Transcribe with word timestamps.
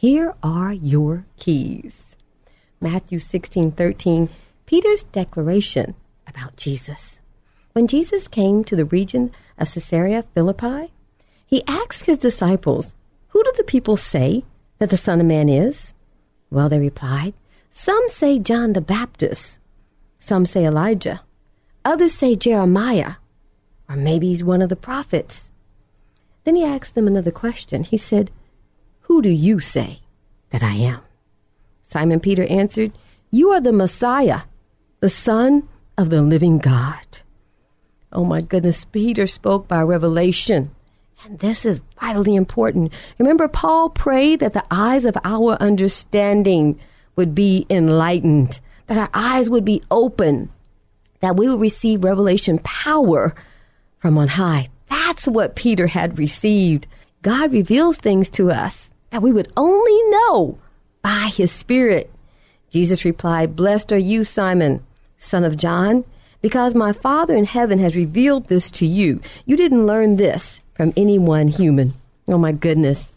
here 0.00 0.34
are 0.42 0.72
your 0.72 1.26
keys. 1.36 2.16
Matthew 2.80 3.18
16 3.18 3.72
13, 3.72 4.30
Peter's 4.64 5.02
declaration 5.02 5.94
about 6.26 6.56
Jesus. 6.56 7.20
When 7.72 7.86
Jesus 7.86 8.26
came 8.26 8.64
to 8.64 8.74
the 8.74 8.86
region 8.86 9.30
of 9.58 9.70
Caesarea 9.70 10.24
Philippi, 10.32 10.90
he 11.44 11.62
asked 11.66 12.06
his 12.06 12.16
disciples, 12.16 12.94
Who 13.28 13.44
do 13.44 13.52
the 13.58 13.62
people 13.62 13.98
say 13.98 14.42
that 14.78 14.88
the 14.88 14.96
Son 14.96 15.20
of 15.20 15.26
Man 15.26 15.50
is? 15.50 15.92
Well, 16.48 16.70
they 16.70 16.78
replied, 16.78 17.34
Some 17.70 18.08
say 18.08 18.38
John 18.38 18.72
the 18.72 18.80
Baptist, 18.80 19.58
some 20.18 20.46
say 20.46 20.64
Elijah, 20.64 21.20
others 21.84 22.14
say 22.14 22.36
Jeremiah, 22.36 23.16
or 23.86 23.96
maybe 23.96 24.28
he's 24.28 24.42
one 24.42 24.62
of 24.62 24.70
the 24.70 24.76
prophets. 24.76 25.50
Then 26.44 26.56
he 26.56 26.64
asked 26.64 26.94
them 26.94 27.06
another 27.06 27.30
question. 27.30 27.84
He 27.84 27.98
said, 27.98 28.30
who 29.10 29.22
do 29.22 29.28
you 29.28 29.58
say 29.58 29.98
that 30.50 30.62
I 30.62 30.74
am? 30.74 31.00
Simon 31.84 32.20
Peter 32.20 32.44
answered, 32.44 32.92
You 33.32 33.50
are 33.50 33.60
the 33.60 33.72
Messiah, 33.72 34.42
the 35.00 35.10
Son 35.10 35.68
of 35.98 36.10
the 36.10 36.22
living 36.22 36.58
God. 36.58 37.18
Oh 38.12 38.24
my 38.24 38.40
goodness, 38.40 38.84
Peter 38.84 39.26
spoke 39.26 39.66
by 39.66 39.82
revelation. 39.82 40.70
And 41.24 41.40
this 41.40 41.66
is 41.66 41.80
vitally 42.00 42.36
important. 42.36 42.92
Remember, 43.18 43.48
Paul 43.48 43.90
prayed 43.90 44.38
that 44.38 44.52
the 44.52 44.64
eyes 44.70 45.04
of 45.04 45.18
our 45.24 45.54
understanding 45.54 46.78
would 47.16 47.34
be 47.34 47.66
enlightened, 47.68 48.60
that 48.86 48.96
our 48.96 49.10
eyes 49.12 49.50
would 49.50 49.64
be 49.64 49.82
open, 49.90 50.50
that 51.18 51.36
we 51.36 51.48
would 51.48 51.60
receive 51.60 52.04
revelation 52.04 52.60
power 52.60 53.34
from 53.98 54.16
on 54.18 54.28
high. 54.28 54.68
That's 54.88 55.26
what 55.26 55.56
Peter 55.56 55.88
had 55.88 56.16
received. 56.16 56.86
God 57.22 57.50
reveals 57.50 57.96
things 57.96 58.30
to 58.30 58.52
us 58.52 58.86
that 59.10 59.22
we 59.22 59.32
would 59.32 59.52
only 59.56 60.02
know 60.10 60.58
by 61.02 61.30
his 61.34 61.52
Spirit. 61.52 62.10
Jesus 62.70 63.04
replied, 63.04 63.56
Blessed 63.56 63.92
are 63.92 63.98
you, 63.98 64.24
Simon, 64.24 64.84
son 65.18 65.44
of 65.44 65.56
John, 65.56 66.04
because 66.40 66.74
my 66.74 66.92
Father 66.92 67.34
in 67.34 67.44
heaven 67.44 67.78
has 67.78 67.96
revealed 67.96 68.46
this 68.46 68.70
to 68.72 68.86
you. 68.86 69.20
You 69.44 69.56
didn't 69.56 69.86
learn 69.86 70.16
this 70.16 70.60
from 70.74 70.92
any 70.96 71.18
one 71.18 71.48
human. 71.48 71.94
Oh, 72.28 72.38
my 72.38 72.52
goodness. 72.52 73.08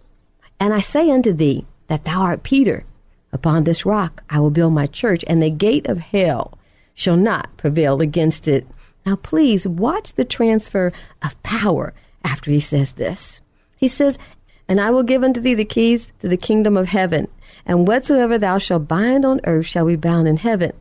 And 0.60 0.74
I 0.74 0.80
say 0.80 1.10
unto 1.12 1.32
thee 1.32 1.66
that 1.88 2.04
thou 2.04 2.22
art 2.22 2.44
Peter. 2.44 2.84
Upon 3.32 3.64
this 3.64 3.86
rock 3.86 4.24
I 4.30 4.40
will 4.40 4.50
build 4.50 4.74
my 4.74 4.88
church, 4.88 5.24
and 5.28 5.42
the 5.42 5.50
gate 5.50 5.88
of 5.88 6.00
hell 6.00 6.58
shall 6.94 7.18
not 7.18 7.56
prevail 7.58 8.02
against 8.02 8.48
it. 8.48 8.68
Now, 9.06 9.16
please 9.16 9.68
watch 9.68 10.14
the 10.14 10.26
transfer 10.26 10.92
of 11.22 11.42
power 11.44 11.94
after 12.24 12.52
he 12.52 12.60
says 12.60 12.94
this. 12.94 13.42
He 13.78 13.88
says, 13.88 14.18
and 14.68 14.80
I 14.80 14.90
will 14.92 15.04
give 15.04 15.24
unto 15.24 15.42
thee 15.42 15.54
the 15.54 15.66
keys 15.66 16.08
to 16.20 16.28
the 16.28 16.38
kingdom 16.38 16.78
of 16.78 16.88
heaven. 16.88 17.28
And 17.66 17.88
whatsoever 17.88 18.38
thou 18.38 18.58
shalt 18.58 18.88
bind 18.88 19.26
on 19.26 19.42
earth 19.44 19.66
shall 19.66 19.86
be 19.86 19.96
bound 19.96 20.28
in 20.28 20.38
heaven. 20.38 20.74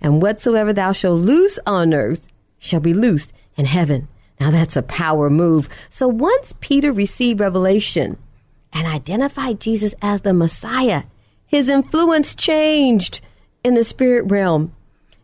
And 0.00 0.22
whatsoever 0.22 0.72
thou 0.72 0.92
shalt 0.92 1.20
loose 1.20 1.58
on 1.66 1.92
earth 1.92 2.28
shall 2.58 2.80
be 2.80 2.94
loosed 2.94 3.32
in 3.56 3.66
heaven. 3.66 4.08
Now 4.40 4.50
that's 4.50 4.76
a 4.76 4.82
power 4.82 5.30
move. 5.30 5.68
So 5.90 6.08
once 6.08 6.54
Peter 6.60 6.92
received 6.92 7.40
revelation 7.40 8.16
and 8.72 8.86
identified 8.86 9.60
Jesus 9.60 9.94
as 10.02 10.20
the 10.20 10.32
Messiah, 10.32 11.04
his 11.46 11.68
influence 11.68 12.34
changed 12.34 13.20
in 13.64 13.74
the 13.74 13.84
spirit 13.84 14.30
realm. 14.30 14.74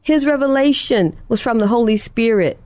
His 0.00 0.26
revelation 0.26 1.16
was 1.28 1.40
from 1.40 1.58
the 1.58 1.68
Holy 1.68 1.96
Spirit. 1.96 2.58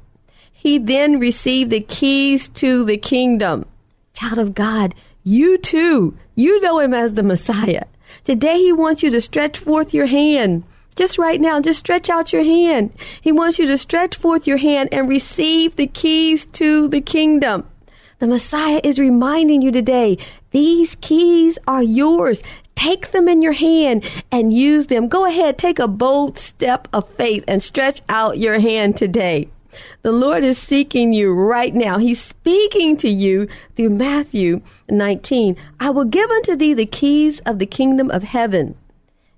He 0.52 0.78
then 0.78 1.18
received 1.18 1.70
the 1.70 1.80
keys 1.80 2.48
to 2.48 2.84
the 2.84 2.96
kingdom. 2.96 3.66
Child 4.14 4.38
of 4.38 4.54
God, 4.54 4.94
you 5.26 5.58
too, 5.58 6.16
you 6.36 6.60
know 6.60 6.78
him 6.78 6.94
as 6.94 7.14
the 7.14 7.22
Messiah. 7.24 7.82
Today 8.22 8.58
he 8.58 8.72
wants 8.72 9.02
you 9.02 9.10
to 9.10 9.20
stretch 9.20 9.58
forth 9.58 9.92
your 9.92 10.06
hand. 10.06 10.62
Just 10.94 11.18
right 11.18 11.40
now, 11.40 11.60
just 11.60 11.80
stretch 11.80 12.08
out 12.08 12.32
your 12.32 12.44
hand. 12.44 12.94
He 13.20 13.32
wants 13.32 13.58
you 13.58 13.66
to 13.66 13.76
stretch 13.76 14.16
forth 14.16 14.46
your 14.46 14.56
hand 14.56 14.88
and 14.92 15.08
receive 15.08 15.74
the 15.74 15.88
keys 15.88 16.46
to 16.52 16.86
the 16.86 17.00
kingdom. 17.00 17.66
The 18.20 18.28
Messiah 18.28 18.80
is 18.84 19.00
reminding 19.00 19.62
you 19.62 19.72
today, 19.72 20.16
these 20.52 20.96
keys 21.00 21.58
are 21.66 21.82
yours. 21.82 22.40
Take 22.76 23.10
them 23.10 23.28
in 23.28 23.42
your 23.42 23.52
hand 23.52 24.04
and 24.30 24.52
use 24.52 24.86
them. 24.86 25.08
Go 25.08 25.26
ahead, 25.26 25.58
take 25.58 25.80
a 25.80 25.88
bold 25.88 26.38
step 26.38 26.86
of 26.92 27.08
faith 27.14 27.42
and 27.48 27.60
stretch 27.62 28.00
out 28.08 28.38
your 28.38 28.60
hand 28.60 28.96
today. 28.96 29.48
The 30.02 30.12
Lord 30.12 30.44
is 30.44 30.58
seeking 30.58 31.12
you 31.12 31.32
right 31.32 31.74
now. 31.74 31.98
He's 31.98 32.20
speaking 32.20 32.96
to 32.98 33.08
you 33.08 33.48
through 33.76 33.90
Matthew 33.90 34.60
19. 34.88 35.56
I 35.80 35.90
will 35.90 36.04
give 36.04 36.30
unto 36.30 36.56
thee 36.56 36.74
the 36.74 36.86
keys 36.86 37.40
of 37.40 37.58
the 37.58 37.66
kingdom 37.66 38.10
of 38.10 38.22
heaven. 38.22 38.76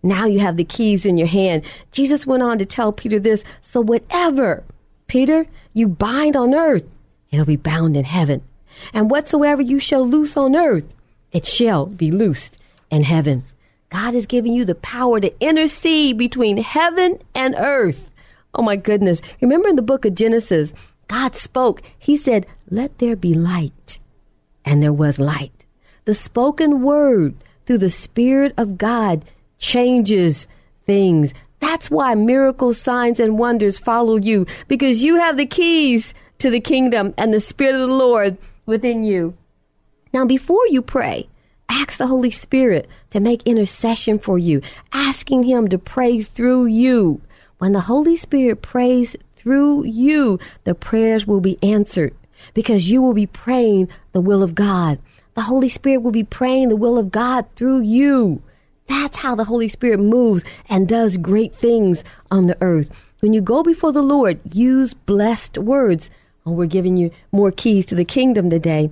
Now 0.03 0.27
you 0.27 0.41
have 0.41 0.57
the 0.57 0.65
keys 0.65 1.05
in 1.05 1.19
your 1.19 1.27
hand. 1.27 1.65
Jesus 1.93 2.27
went 2.27 2.43
on 2.43 2.59
to 2.59 2.65
tell 2.65 2.93
Peter 2.93 3.19
this. 3.19 3.43
So 3.63 3.81
whatever, 3.81 4.65
Peter, 5.07 5.47
you 5.73 5.89
bind 5.89 6.37
on 6.37 6.55
earth, 6.55 6.85
it'll 7.31 7.47
be 7.47 7.57
bound 7.57 7.97
in 7.97 8.05
heaven. 8.05 8.43
And 8.93 9.11
whatsoever 9.11 9.63
you 9.63 9.81
shall 9.81 10.07
loose 10.07 10.37
on 10.37 10.55
earth, 10.55 10.85
it 11.33 11.47
shall 11.47 11.87
be 11.87 12.11
loosed 12.11 12.59
in 12.91 13.05
heaven. 13.05 13.45
God 13.91 14.15
is 14.15 14.27
giving 14.27 14.53
you 14.53 14.65
the 14.65 14.75
power 14.75 15.19
to 15.19 15.41
intercede 15.41 16.19
between 16.19 16.59
heaven 16.59 17.19
and 17.35 17.55
earth. 17.57 18.08
Oh 18.55 18.63
my 18.63 18.77
goodness. 18.77 19.21
Remember 19.41 19.69
in 19.69 19.77
the 19.77 19.83
book 19.83 20.05
of 20.05 20.15
Genesis, 20.15 20.73
God 21.09 21.37
spoke. 21.37 21.83
He 21.99 22.17
said, 22.17 22.47
Let 22.71 22.99
there 22.99 23.17
be 23.17 23.35
light. 23.35 23.99
And 24.65 24.83
there 24.83 24.93
was 24.93 25.19
light. 25.19 25.65
The 26.05 26.15
spoken 26.15 26.83
word 26.83 27.35
through 27.67 27.79
the 27.79 27.91
Spirit 27.91 28.55
of 28.57 28.79
God 28.79 29.25
changes 29.59 30.49
things. 30.87 31.33
That's 31.61 31.91
why 31.91 32.15
miracles, 32.15 32.79
signs, 32.79 33.21
and 33.21 33.39
wonders 33.39 33.79
follow 33.79 34.17
you 34.17 34.47
because 34.69 35.03
you 35.03 35.17
have 35.17 35.37
the 35.37 35.47
keys 35.47 36.15
to 36.39 36.51
the 36.51 36.61
kingdom 36.61 37.15
and 37.19 37.35
the 37.35 37.41
Spirit 37.41 37.75
of 37.75 37.89
the 37.89 37.95
Lord 37.95 38.39
within 38.65 39.05
you. 39.05 39.37
Now, 40.13 40.25
before 40.25 40.67
you 40.69 40.83
pray, 40.83 41.29
ask 41.69 41.99
the 41.99 42.07
Holy 42.07 42.31
Spirit 42.31 42.89
to 43.11 43.21
make 43.21 43.43
intercession 43.43 44.19
for 44.19 44.39
you, 44.39 44.63
asking 44.93 45.45
Him 45.45 45.69
to 45.69 45.79
pray 45.79 46.23
through 46.23 46.67
you. 46.67 47.21
When 47.59 47.73
the 47.73 47.81
Holy 47.81 48.17
Spirit 48.17 48.63
prays 48.63 49.17
through 49.35 49.85
you, 49.85 50.39
the 50.65 50.75
prayers 50.75 51.27
will 51.27 51.41
be 51.41 51.59
answered 51.63 52.15
because 52.55 52.91
you 52.91 53.03
will 53.03 53.15
be 53.15 53.27
praying 53.27 53.89
the 54.13 54.21
will 54.21 54.43
of 54.43 54.55
God. 54.55 54.99
the 55.35 55.43
Holy 55.43 55.69
Spirit 55.69 56.03
will 56.03 56.11
be 56.11 56.25
praying 56.25 56.69
the 56.69 56.77
will 56.77 56.99
of 56.99 57.13
God 57.13 57.47
through 57.55 57.81
you. 57.83 58.43
That's 58.89 59.19
how 59.19 59.37
the 59.37 59.45
Holy 59.45 59.69
Spirit 59.69 60.01
moves 60.01 60.43
and 60.69 60.89
does 60.89 61.17
great 61.17 61.55
things 61.55 62.03
on 62.31 62.47
the 62.49 62.57
earth. 62.61 62.91
When 63.21 63.33
you 63.33 63.41
go 63.41 63.63
before 63.63 63.93
the 63.93 64.03
Lord, 64.03 64.41
use 64.53 64.95
blessed 64.95 65.59
words. 65.59 66.11
Oh, 66.45 66.53
we're 66.53 66.67
giving 66.67 66.97
you 66.97 67.13
more 67.31 67.53
keys 67.53 67.87
to 67.87 67.95
the 67.95 68.05
kingdom 68.05 68.51
today. 68.51 68.91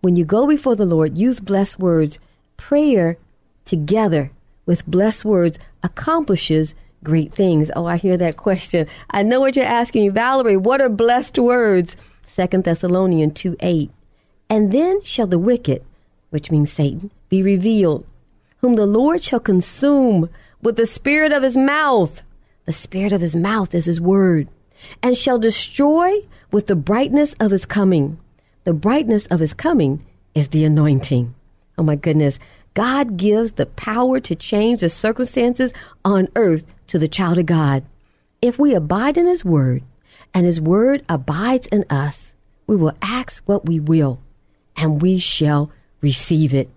When 0.00 0.14
you 0.14 0.24
go 0.24 0.46
before 0.46 0.76
the 0.76 0.84
Lord, 0.84 1.18
use 1.18 1.40
blessed 1.40 1.78
words. 1.78 2.18
Prayer 2.56 3.16
together 3.64 4.30
with 4.66 4.86
blessed 4.86 5.24
words 5.24 5.58
accomplishes 5.82 6.74
great 7.02 7.34
things. 7.34 7.70
Oh, 7.74 7.86
I 7.86 7.96
hear 7.96 8.16
that 8.16 8.36
question. 8.36 8.86
I 9.10 9.22
know 9.22 9.40
what 9.40 9.56
you're 9.56 9.64
asking, 9.64 10.12
Valerie. 10.12 10.56
What 10.56 10.80
are 10.80 10.88
blessed 10.88 11.38
words? 11.38 11.96
Second 12.26 12.64
Thessalonians 12.64 13.34
2 13.34 13.56
8. 13.60 13.90
And 14.48 14.72
then 14.72 15.02
shall 15.02 15.26
the 15.26 15.38
wicked, 15.38 15.84
which 16.30 16.50
means 16.50 16.72
Satan, 16.72 17.10
be 17.28 17.42
revealed, 17.42 18.06
whom 18.58 18.76
the 18.76 18.86
Lord 18.86 19.22
shall 19.22 19.40
consume 19.40 20.28
with 20.62 20.76
the 20.76 20.86
spirit 20.86 21.32
of 21.32 21.42
his 21.42 21.56
mouth. 21.56 22.22
The 22.66 22.72
spirit 22.72 23.12
of 23.12 23.20
his 23.20 23.34
mouth 23.34 23.74
is 23.74 23.86
his 23.86 24.00
word, 24.00 24.48
and 25.02 25.16
shall 25.16 25.38
destroy 25.38 26.20
with 26.50 26.66
the 26.66 26.76
brightness 26.76 27.34
of 27.40 27.50
his 27.50 27.66
coming. 27.66 28.18
The 28.64 28.74
brightness 28.74 29.26
of 29.26 29.40
his 29.40 29.54
coming 29.54 30.04
is 30.34 30.48
the 30.48 30.64
anointing. 30.64 31.34
Oh 31.78 31.82
my 31.82 31.96
goodness. 31.96 32.38
God 32.74 33.16
gives 33.16 33.52
the 33.52 33.66
power 33.66 34.20
to 34.20 34.34
change 34.34 34.80
the 34.80 34.88
circumstances 34.88 35.72
on 36.04 36.28
earth 36.36 36.66
to 36.88 36.98
the 36.98 37.08
child 37.08 37.38
of 37.38 37.46
God. 37.46 37.84
If 38.40 38.58
we 38.58 38.74
abide 38.74 39.16
in 39.16 39.26
his 39.26 39.44
word 39.44 39.82
and 40.32 40.46
his 40.46 40.60
word 40.60 41.04
abides 41.08 41.66
in 41.68 41.84
us, 41.90 42.32
we 42.66 42.76
will 42.76 42.96
ask 43.02 43.42
what 43.46 43.66
we 43.66 43.80
will 43.80 44.20
and 44.76 45.02
we 45.02 45.18
shall 45.18 45.70
receive 46.00 46.54
it. 46.54 46.70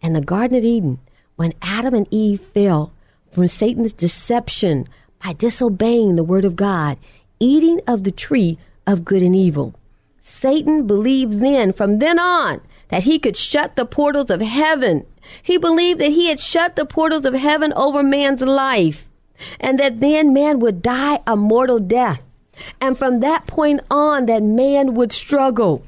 In 0.00 0.12
the 0.12 0.20
Garden 0.20 0.56
of 0.56 0.64
Eden, 0.64 0.98
when 1.36 1.52
Adam 1.60 1.94
and 1.94 2.06
Eve 2.10 2.40
fell 2.54 2.92
from 3.32 3.46
Satan's 3.46 3.92
deception 3.92 4.88
by 5.22 5.32
disobeying 5.32 6.16
the 6.16 6.24
word 6.24 6.44
of 6.44 6.56
God, 6.56 6.96
eating 7.40 7.80
of 7.86 8.04
the 8.04 8.12
tree 8.12 8.58
of 8.86 9.04
good 9.04 9.22
and 9.22 9.36
evil, 9.36 9.74
Satan 10.22 10.86
believed 10.86 11.40
then, 11.40 11.72
from 11.72 11.98
then 11.98 12.18
on, 12.18 12.60
that 12.88 13.04
he 13.04 13.18
could 13.18 13.36
shut 13.36 13.76
the 13.76 13.86
portals 13.86 14.30
of 14.30 14.40
heaven. 14.40 15.04
He 15.42 15.58
believed 15.58 16.00
that 16.00 16.12
he 16.12 16.28
had 16.28 16.40
shut 16.40 16.76
the 16.76 16.86
portals 16.86 17.24
of 17.24 17.34
heaven 17.34 17.72
over 17.74 18.02
man's 18.02 18.40
life 18.40 19.06
and 19.60 19.78
that 19.78 20.00
then 20.00 20.32
man 20.32 20.60
would 20.60 20.82
die 20.82 21.20
a 21.26 21.36
mortal 21.36 21.78
death. 21.78 22.22
And 22.80 22.96
from 22.96 23.20
that 23.20 23.46
point 23.46 23.80
on, 23.90 24.26
that 24.26 24.42
man 24.42 24.94
would 24.94 25.12
struggle. 25.12 25.82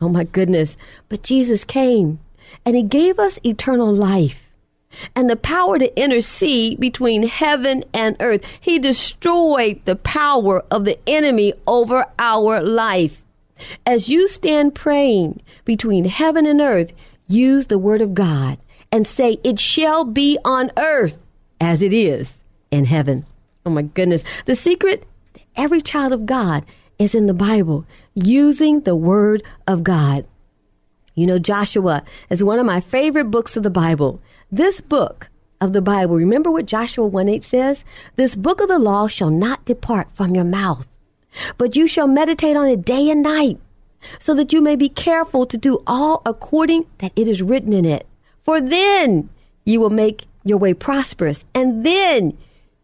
Oh 0.00 0.08
my 0.08 0.24
goodness. 0.24 0.76
But 1.08 1.22
Jesus 1.22 1.64
came 1.64 2.18
and 2.64 2.76
he 2.76 2.82
gave 2.82 3.18
us 3.18 3.38
eternal 3.44 3.92
life 3.92 4.50
and 5.14 5.30
the 5.30 5.36
power 5.36 5.78
to 5.78 6.00
intercede 6.00 6.80
between 6.80 7.26
heaven 7.26 7.84
and 7.94 8.16
earth. 8.20 8.42
He 8.60 8.78
destroyed 8.78 9.80
the 9.84 9.96
power 9.96 10.64
of 10.70 10.84
the 10.84 10.98
enemy 11.06 11.54
over 11.66 12.06
our 12.18 12.60
life. 12.60 13.22
As 13.86 14.08
you 14.08 14.28
stand 14.28 14.74
praying 14.74 15.42
between 15.64 16.04
heaven 16.04 16.46
and 16.46 16.60
earth, 16.60 16.92
use 17.28 17.66
the 17.66 17.78
word 17.78 18.02
of 18.02 18.14
God 18.14 18.58
and 18.92 19.06
say, 19.06 19.38
It 19.44 19.58
shall 19.58 20.04
be 20.04 20.38
on 20.44 20.70
earth 20.76 21.18
as 21.60 21.82
it 21.82 21.92
is 21.92 22.30
in 22.70 22.84
heaven. 22.84 23.24
Oh 23.64 23.70
my 23.70 23.82
goodness. 23.82 24.24
The 24.46 24.56
secret, 24.56 25.06
every 25.56 25.80
child 25.80 26.12
of 26.12 26.26
God 26.26 26.64
is 26.98 27.14
in 27.14 27.26
the 27.26 27.34
Bible, 27.34 27.86
using 28.14 28.80
the 28.80 28.96
word 28.96 29.42
of 29.66 29.82
God. 29.82 30.26
You 31.14 31.26
know, 31.26 31.38
Joshua 31.38 32.02
is 32.28 32.44
one 32.44 32.58
of 32.58 32.66
my 32.66 32.80
favorite 32.80 33.30
books 33.30 33.56
of 33.56 33.62
the 33.62 33.70
Bible. 33.70 34.20
This 34.50 34.80
book 34.80 35.28
of 35.60 35.72
the 35.72 35.82
Bible, 35.82 36.16
remember 36.16 36.50
what 36.50 36.66
Joshua 36.66 37.06
1 37.06 37.28
8 37.28 37.44
says? 37.44 37.84
This 38.16 38.36
book 38.36 38.60
of 38.60 38.68
the 38.68 38.78
law 38.78 39.06
shall 39.06 39.30
not 39.30 39.64
depart 39.64 40.08
from 40.12 40.34
your 40.34 40.44
mouth, 40.44 40.88
but 41.58 41.76
you 41.76 41.86
shall 41.86 42.06
meditate 42.06 42.56
on 42.56 42.68
it 42.68 42.84
day 42.84 43.10
and 43.10 43.22
night, 43.22 43.58
so 44.18 44.34
that 44.34 44.52
you 44.52 44.60
may 44.60 44.76
be 44.76 44.88
careful 44.88 45.46
to 45.46 45.56
do 45.56 45.82
all 45.86 46.22
according 46.24 46.86
that 46.98 47.12
it 47.16 47.28
is 47.28 47.42
written 47.42 47.72
in 47.72 47.84
it. 47.84 48.06
For 48.44 48.60
then 48.60 49.28
you 49.64 49.80
will 49.80 49.90
make 49.90 50.24
your 50.44 50.58
way 50.58 50.74
prosperous, 50.74 51.44
and 51.54 51.84
then 51.84 52.36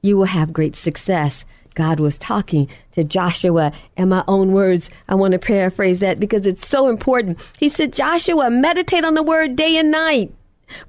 you 0.03 0.17
will 0.17 0.27
have 0.27 0.53
great 0.53 0.77
success. 0.77 1.45
God 1.75 2.01
was 2.01 2.17
talking 2.17 2.69
to 2.93 3.05
Joshua 3.05 3.73
in 3.97 4.09
my 4.09 4.25
own 4.27 4.53
words. 4.53 4.89
I 5.09 5.15
want 5.15 5.33
to 5.33 5.39
paraphrase 5.39 5.99
that 5.99 6.19
because 6.19 6.47
it's 6.47 6.67
so 6.67 6.89
important. 6.89 7.47
He 7.59 7.69
said, 7.69 7.93
Joshua, 7.93 8.51
meditate 8.51 9.05
on 9.05 9.15
the 9.15 9.23
word 9.23 9.57
day 9.57 9.77
and 9.77 9.91
night. 9.91 10.33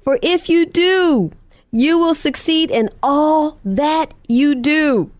For 0.02 0.18
if 0.22 0.48
you 0.48 0.64
do, 0.64 1.30
you 1.70 1.98
will 1.98 2.14
succeed 2.14 2.70
in 2.70 2.88
all 3.02 3.58
that 3.64 4.14
you 4.28 4.54
do. 4.54 5.10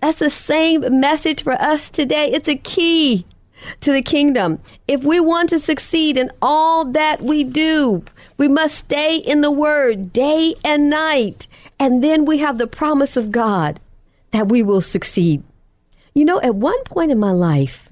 That's 0.00 0.18
the 0.18 0.30
same 0.30 1.00
message 1.00 1.42
for 1.42 1.52
us 1.54 1.90
today. 1.90 2.32
It's 2.32 2.48
a 2.48 2.56
key 2.56 3.26
to 3.80 3.92
the 3.92 4.02
kingdom. 4.02 4.58
If 4.88 5.02
we 5.02 5.20
want 5.20 5.50
to 5.50 5.60
succeed 5.60 6.16
in 6.16 6.30
all 6.40 6.84
that 6.86 7.22
we 7.22 7.44
do, 7.44 8.04
we 8.38 8.48
must 8.48 8.76
stay 8.76 9.16
in 9.16 9.40
the 9.40 9.50
word 9.50 10.12
day 10.12 10.54
and 10.64 10.88
night. 10.88 11.46
And 11.78 12.02
then 12.02 12.24
we 12.24 12.38
have 12.38 12.58
the 12.58 12.66
promise 12.66 13.16
of 13.16 13.30
God 13.30 13.80
that 14.30 14.48
we 14.48 14.62
will 14.62 14.80
succeed. 14.80 15.42
You 16.14 16.24
know, 16.24 16.40
at 16.40 16.54
one 16.54 16.82
point 16.84 17.10
in 17.10 17.18
my 17.18 17.32
life, 17.32 17.88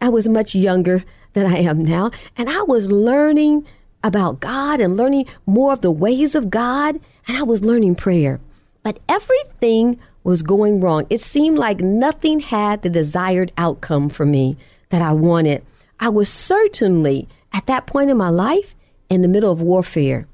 I 0.00 0.08
was 0.08 0.28
much 0.28 0.54
younger 0.54 1.04
than 1.32 1.46
I 1.46 1.58
am 1.58 1.82
now, 1.82 2.10
and 2.36 2.48
I 2.48 2.62
was 2.62 2.90
learning 2.90 3.66
about 4.02 4.40
God 4.40 4.80
and 4.80 4.96
learning 4.96 5.26
more 5.44 5.72
of 5.72 5.80
the 5.80 5.90
ways 5.90 6.34
of 6.34 6.50
God, 6.50 6.98
and 7.28 7.36
I 7.36 7.42
was 7.42 7.62
learning 7.62 7.94
prayer. 7.96 8.40
But 8.82 8.98
everything 9.08 9.98
was 10.26 10.42
going 10.42 10.80
wrong. 10.80 11.06
It 11.08 11.22
seemed 11.22 11.56
like 11.56 11.78
nothing 11.78 12.40
had 12.40 12.82
the 12.82 12.90
desired 12.90 13.52
outcome 13.56 14.08
for 14.08 14.26
me 14.26 14.56
that 14.90 15.00
I 15.00 15.12
wanted. 15.12 15.64
I 16.00 16.08
was 16.08 16.28
certainly 16.28 17.28
at 17.52 17.66
that 17.66 17.86
point 17.86 18.10
in 18.10 18.16
my 18.16 18.28
life 18.28 18.74
in 19.08 19.22
the 19.22 19.28
middle 19.28 19.52
of 19.52 19.62
warfare, 19.62 20.26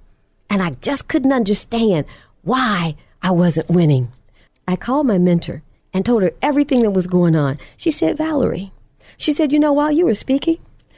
and 0.48 0.62
I 0.62 0.70
just 0.80 1.08
couldn't 1.08 1.32
understand 1.32 2.06
why 2.40 2.96
I 3.22 3.32
wasn't 3.32 3.68
winning. 3.68 4.10
I 4.66 4.76
called 4.76 5.06
my 5.06 5.18
mentor 5.18 5.62
and 5.92 6.06
told 6.06 6.22
her 6.22 6.32
everything 6.40 6.80
that 6.80 6.92
was 6.92 7.06
going 7.06 7.36
on. 7.36 7.58
She 7.76 7.90
said, 7.90 8.16
Valerie, 8.16 8.72
she 9.18 9.34
said, 9.34 9.52
you 9.52 9.58
know, 9.58 9.74
while 9.74 9.92
you 9.92 10.06
were 10.06 10.14
speaking, 10.14 10.56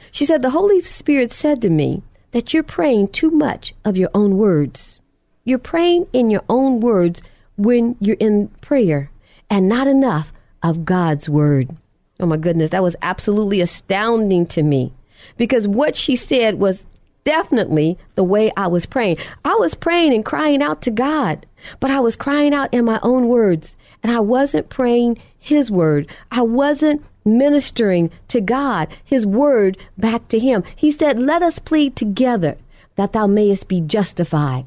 she 0.09 0.25
said, 0.25 0.41
the 0.41 0.51
Holy 0.51 0.81
Spirit 0.81 1.33
said 1.33 1.61
to 1.61 1.69
me 1.69 2.01
that 2.31 2.53
you're 2.53 2.63
praying 2.63 3.09
too 3.09 3.29
much 3.29 3.73
of 3.83 3.97
your 3.97 4.09
own 4.13 4.37
words. 4.37 5.01
You're 5.43 5.59
praying 5.59 6.07
in 6.13 6.31
your 6.31 6.43
own 6.47 6.79
words 6.79 7.21
when 7.57 7.95
you're 7.99 8.17
in 8.19 8.47
prayer 8.61 9.09
and 9.49 9.69
not 9.69 9.87
enough 9.87 10.31
of 10.63 10.85
God's 10.85 11.29
word. 11.29 11.75
Oh 12.19 12.25
my 12.25 12.37
goodness, 12.37 12.69
that 12.71 12.83
was 12.83 12.95
absolutely 13.01 13.61
astounding 13.61 14.45
to 14.47 14.63
me 14.63 14.93
because 15.37 15.67
what 15.67 15.95
she 15.95 16.15
said 16.15 16.55
was 16.55 16.85
definitely 17.23 17.97
the 18.15 18.23
way 18.23 18.51
I 18.55 18.67
was 18.67 18.85
praying. 18.85 19.17
I 19.43 19.55
was 19.55 19.75
praying 19.75 20.13
and 20.13 20.23
crying 20.23 20.61
out 20.61 20.81
to 20.83 20.91
God, 20.91 21.45
but 21.79 21.91
I 21.91 21.99
was 21.99 22.15
crying 22.15 22.53
out 22.53 22.73
in 22.73 22.85
my 22.85 22.99
own 23.03 23.27
words, 23.27 23.75
and 24.01 24.11
I 24.11 24.19
wasn't 24.19 24.69
praying 24.69 25.17
His 25.37 25.69
word. 25.69 26.07
I 26.31 26.43
wasn't 26.43 27.03
ministering 27.25 28.11
to 28.29 28.39
God, 28.39 28.87
His 29.03 29.25
word 29.25 29.77
back 29.97 30.27
to 30.29 30.39
Him. 30.39 30.63
He 30.75 30.91
said, 30.91 31.19
Let 31.19 31.41
us 31.41 31.59
plead 31.59 31.95
together 31.95 32.57
that 32.95 33.13
thou 33.13 33.27
mayest 33.27 33.67
be 33.67 33.81
justified. 33.81 34.65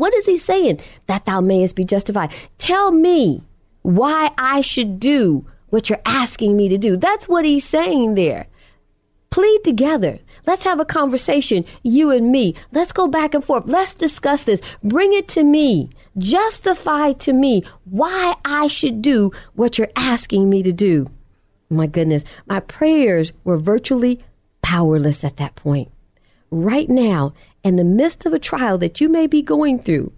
What 0.00 0.14
is 0.14 0.26
He 0.26 0.38
saying? 0.38 0.80
That 1.06 1.24
thou 1.24 1.40
mayest 1.40 1.76
be 1.76 1.84
justified. 1.84 2.32
Tell 2.58 2.90
me 2.90 3.42
why 3.82 4.30
I 4.36 4.60
should 4.60 4.98
do 4.98 5.46
what 5.68 5.88
you're 5.88 6.02
asking 6.04 6.56
me 6.56 6.68
to 6.68 6.78
do. 6.78 6.96
That's 6.96 7.28
what 7.28 7.44
He's 7.44 7.64
saying 7.64 8.14
there. 8.14 8.46
Plead 9.30 9.62
together 9.62 10.18
Let's 10.46 10.64
have 10.64 10.80
a 10.80 10.84
conversation, 10.84 11.64
you 11.82 12.10
and 12.10 12.32
me. 12.32 12.54
Let's 12.72 12.92
go 12.92 13.06
back 13.06 13.34
and 13.34 13.44
forth. 13.44 13.64
Let's 13.66 13.94
discuss 13.94 14.44
this. 14.44 14.60
Bring 14.82 15.12
it 15.12 15.28
to 15.28 15.44
me. 15.44 15.90
Justify 16.18 17.12
to 17.14 17.32
me 17.32 17.62
why 17.84 18.36
I 18.44 18.66
should 18.66 19.02
do 19.02 19.32
what 19.54 19.78
you're 19.78 19.92
asking 19.96 20.50
me 20.50 20.62
to 20.62 20.72
do. 20.72 21.10
My 21.68 21.86
goodness, 21.86 22.24
my 22.46 22.60
prayers 22.60 23.32
were 23.44 23.58
virtually 23.58 24.20
powerless 24.62 25.22
at 25.22 25.36
that 25.36 25.54
point. 25.54 25.90
Right 26.50 26.88
now, 26.88 27.32
in 27.62 27.76
the 27.76 27.84
midst 27.84 28.26
of 28.26 28.32
a 28.32 28.38
trial 28.38 28.78
that 28.78 29.00
you 29.00 29.08
may 29.08 29.26
be 29.26 29.42
going 29.42 29.78
through, 29.78 30.12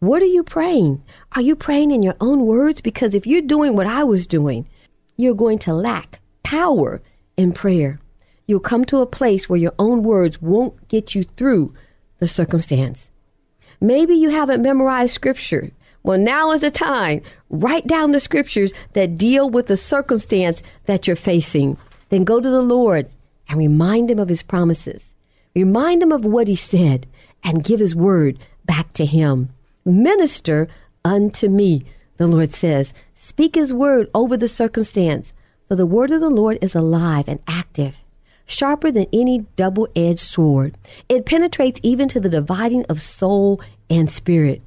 what 0.00 0.22
are 0.22 0.26
you 0.26 0.42
praying? 0.42 1.02
Are 1.32 1.42
you 1.42 1.56
praying 1.56 1.90
in 1.90 2.02
your 2.02 2.16
own 2.20 2.46
words? 2.46 2.80
Because 2.80 3.14
if 3.14 3.26
you're 3.26 3.40
doing 3.40 3.76
what 3.76 3.86
I 3.86 4.04
was 4.04 4.26
doing, 4.26 4.68
you're 5.16 5.34
going 5.34 5.58
to 5.60 5.74
lack 5.74 6.20
power 6.42 7.00
in 7.36 7.52
prayer 7.52 8.00
you'll 8.46 8.60
come 8.60 8.84
to 8.86 8.98
a 8.98 9.06
place 9.06 9.48
where 9.48 9.58
your 9.58 9.74
own 9.78 10.02
words 10.02 10.42
won't 10.42 10.88
get 10.88 11.14
you 11.14 11.24
through 11.24 11.74
the 12.18 12.28
circumstance. 12.28 13.08
Maybe 13.80 14.14
you 14.14 14.30
haven't 14.30 14.62
memorized 14.62 15.14
scripture. 15.14 15.70
Well, 16.02 16.18
now 16.18 16.52
is 16.52 16.60
the 16.60 16.70
time. 16.70 17.22
Write 17.48 17.86
down 17.86 18.12
the 18.12 18.20
scriptures 18.20 18.72
that 18.92 19.16
deal 19.16 19.48
with 19.48 19.68
the 19.68 19.76
circumstance 19.76 20.62
that 20.86 21.06
you're 21.06 21.16
facing. 21.16 21.76
Then 22.08 22.24
go 22.24 22.40
to 22.40 22.50
the 22.50 22.62
Lord 22.62 23.08
and 23.48 23.58
remind 23.58 24.10
him 24.10 24.18
of 24.18 24.28
his 24.28 24.42
promises. 24.42 25.02
Remind 25.54 26.02
him 26.02 26.12
of 26.12 26.24
what 26.24 26.48
he 26.48 26.56
said 26.56 27.06
and 27.42 27.64
give 27.64 27.80
his 27.80 27.94
word 27.94 28.38
back 28.64 28.92
to 28.94 29.04
him. 29.04 29.50
Minister 29.84 30.68
unto 31.04 31.48
me, 31.48 31.84
the 32.16 32.26
Lord 32.26 32.54
says. 32.54 32.92
Speak 33.14 33.54
his 33.54 33.72
word 33.72 34.10
over 34.14 34.36
the 34.36 34.48
circumstance, 34.48 35.32
for 35.68 35.76
the 35.76 35.86
word 35.86 36.10
of 36.10 36.20
the 36.20 36.30
Lord 36.30 36.58
is 36.60 36.74
alive 36.74 37.28
and 37.28 37.40
active, 37.46 37.96
sharper 38.46 38.90
than 38.90 39.06
any 39.12 39.46
double 39.56 39.88
edged 39.94 40.20
sword. 40.20 40.76
It 41.08 41.26
penetrates 41.26 41.80
even 41.82 42.08
to 42.08 42.20
the 42.20 42.28
dividing 42.28 42.84
of 42.86 43.00
soul 43.00 43.60
and 43.88 44.10
spirit, 44.10 44.62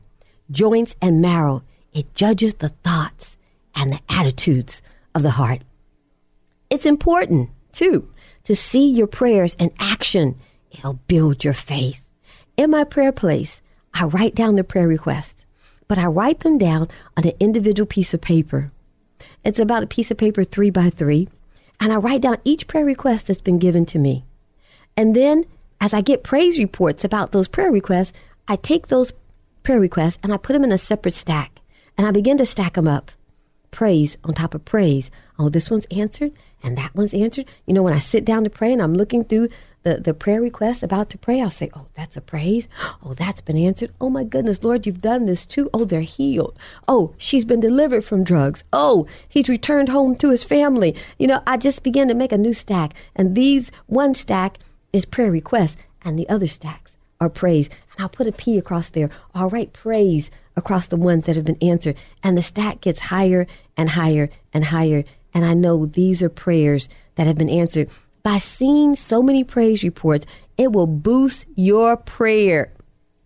joints 0.51 0.95
and 1.01 1.21
marrow. 1.21 1.63
It 1.93 2.13
judges 2.15 2.55
the 2.55 2.69
thoughts 2.69 3.37
and 3.75 3.93
the 3.93 3.99
attitudes 4.09 4.81
of 5.13 5.21
the 5.21 5.31
heart. 5.31 5.61
It's 6.69 6.85
important, 6.85 7.49
too, 7.71 8.09
to 8.45 8.55
see 8.55 8.87
your 8.89 9.07
prayers 9.07 9.55
in 9.59 9.71
action. 9.79 10.39
It'll 10.77 10.99
build 11.07 11.43
your 11.43 11.53
faith. 11.53 12.05
In 12.57 12.69
my 12.69 12.83
prayer 12.83 13.11
place, 13.11 13.61
I 13.93 14.03
write 14.05 14.35
down 14.35 14.55
the 14.55 14.63
prayer 14.63 14.87
request, 14.87 15.45
but 15.87 15.97
I 15.97 16.05
write 16.07 16.41
them 16.41 16.57
down 16.57 16.89
on 17.15 17.25
an 17.25 17.33
individual 17.39 17.87
piece 17.87 18.13
of 18.13 18.21
paper. 18.21 18.71
It's 19.43 19.59
about 19.59 19.83
a 19.83 19.87
piece 19.87 20.11
of 20.11 20.17
paper 20.17 20.43
three 20.43 20.69
by 20.69 20.89
three, 20.89 21.29
and 21.79 21.93
I 21.93 21.97
write 21.97 22.21
down 22.21 22.37
each 22.43 22.67
prayer 22.67 22.85
request 22.85 23.27
that's 23.27 23.41
been 23.41 23.59
given 23.59 23.85
to 23.87 23.99
me. 23.99 24.25
And 24.97 25.15
then, 25.15 25.45
as 25.79 25.93
I 25.93 26.01
get 26.01 26.23
praise 26.23 26.57
reports 26.57 27.03
about 27.03 27.31
those 27.31 27.47
prayer 27.47 27.71
requests, 27.71 28.13
I 28.47 28.57
take 28.57 28.87
those 28.87 29.13
prayer 29.63 29.79
requests 29.79 30.17
and 30.21 30.33
I 30.33 30.37
put 30.37 30.53
them 30.53 30.63
in 30.63 30.71
a 30.71 30.77
separate 30.77 31.13
stack, 31.13 31.59
and 31.97 32.05
I 32.05 32.11
begin 32.11 32.37
to 32.39 32.45
stack 32.45 32.73
them 32.73 32.87
up. 32.87 33.11
Praise 33.71 34.17
on 34.23 34.33
top 34.33 34.53
of 34.53 34.65
praise. 34.65 35.09
Oh, 35.37 35.49
this 35.49 35.69
one's 35.69 35.87
answered, 35.91 36.31
and 36.63 36.77
that 36.77 36.95
one's 36.95 37.13
answered. 37.13 37.45
You 37.65 37.73
know, 37.73 37.83
when 37.83 37.93
I 37.93 37.99
sit 37.99 38.25
down 38.25 38.43
to 38.43 38.49
pray 38.49 38.73
and 38.73 38.81
I'm 38.81 38.95
looking 38.95 39.23
through 39.23 39.49
the, 39.85 39.99
the 39.99 40.15
prayer 40.15 40.41
request 40.41 40.81
about 40.81 41.11
to 41.11 41.17
pray, 41.17 41.39
I'll 41.39 41.51
say, 41.51 41.69
Oh, 41.75 41.85
that's 41.95 42.17
a 42.17 42.21
praise. 42.21 42.67
Oh, 43.03 43.13
that's 43.13 43.39
been 43.39 43.55
answered. 43.55 43.93
Oh, 44.01 44.09
my 44.09 44.23
goodness, 44.23 44.63
Lord, 44.63 44.87
you've 44.87 45.01
done 45.01 45.27
this 45.27 45.45
too. 45.45 45.69
Oh, 45.73 45.85
they're 45.85 46.01
healed. 46.01 46.57
Oh, 46.87 47.13
she's 47.17 47.45
been 47.45 47.59
delivered 47.59 48.03
from 48.03 48.23
drugs. 48.23 48.63
Oh, 48.73 49.05
he's 49.29 49.47
returned 49.47 49.89
home 49.89 50.15
to 50.15 50.31
his 50.31 50.43
family. 50.43 50.95
You 51.19 51.27
know, 51.27 51.43
I 51.45 51.57
just 51.57 51.83
began 51.83 52.07
to 52.07 52.15
make 52.15 52.31
a 52.31 52.37
new 52.37 52.53
stack. 52.53 52.95
And 53.15 53.35
these 53.35 53.71
one 53.85 54.15
stack 54.15 54.57
is 54.91 55.05
prayer 55.05 55.29
requests, 55.29 55.77
and 56.01 56.17
the 56.17 56.27
other 56.29 56.47
stacks 56.47 56.97
are 57.21 57.29
praise. 57.29 57.69
And 57.93 58.01
I'll 58.03 58.09
put 58.09 58.27
a 58.27 58.31
P 58.31 58.57
across 58.57 58.89
there. 58.89 59.11
I'll 59.35 59.51
write 59.51 59.71
praise 59.71 60.31
across 60.55 60.87
the 60.87 60.97
ones 60.97 61.25
that 61.25 61.35
have 61.35 61.45
been 61.45 61.61
answered. 61.61 61.95
And 62.23 62.35
the 62.35 62.41
stack 62.41 62.81
gets 62.81 63.01
higher 63.01 63.45
and 63.77 63.91
higher 63.91 64.31
and 64.51 64.65
higher. 64.65 65.03
And 65.31 65.45
I 65.45 65.53
know 65.53 65.85
these 65.85 66.23
are 66.23 66.29
prayers 66.29 66.89
that 67.17 67.27
have 67.27 67.37
been 67.37 67.49
answered 67.51 67.91
by 68.25 68.39
seeing 68.39 68.95
so 68.95 69.21
many 69.21 69.43
praise 69.43 69.83
reports, 69.83 70.25
it 70.57 70.71
will 70.71 70.87
boost 70.87 71.45
your 71.53 71.95
prayer. 71.95 72.73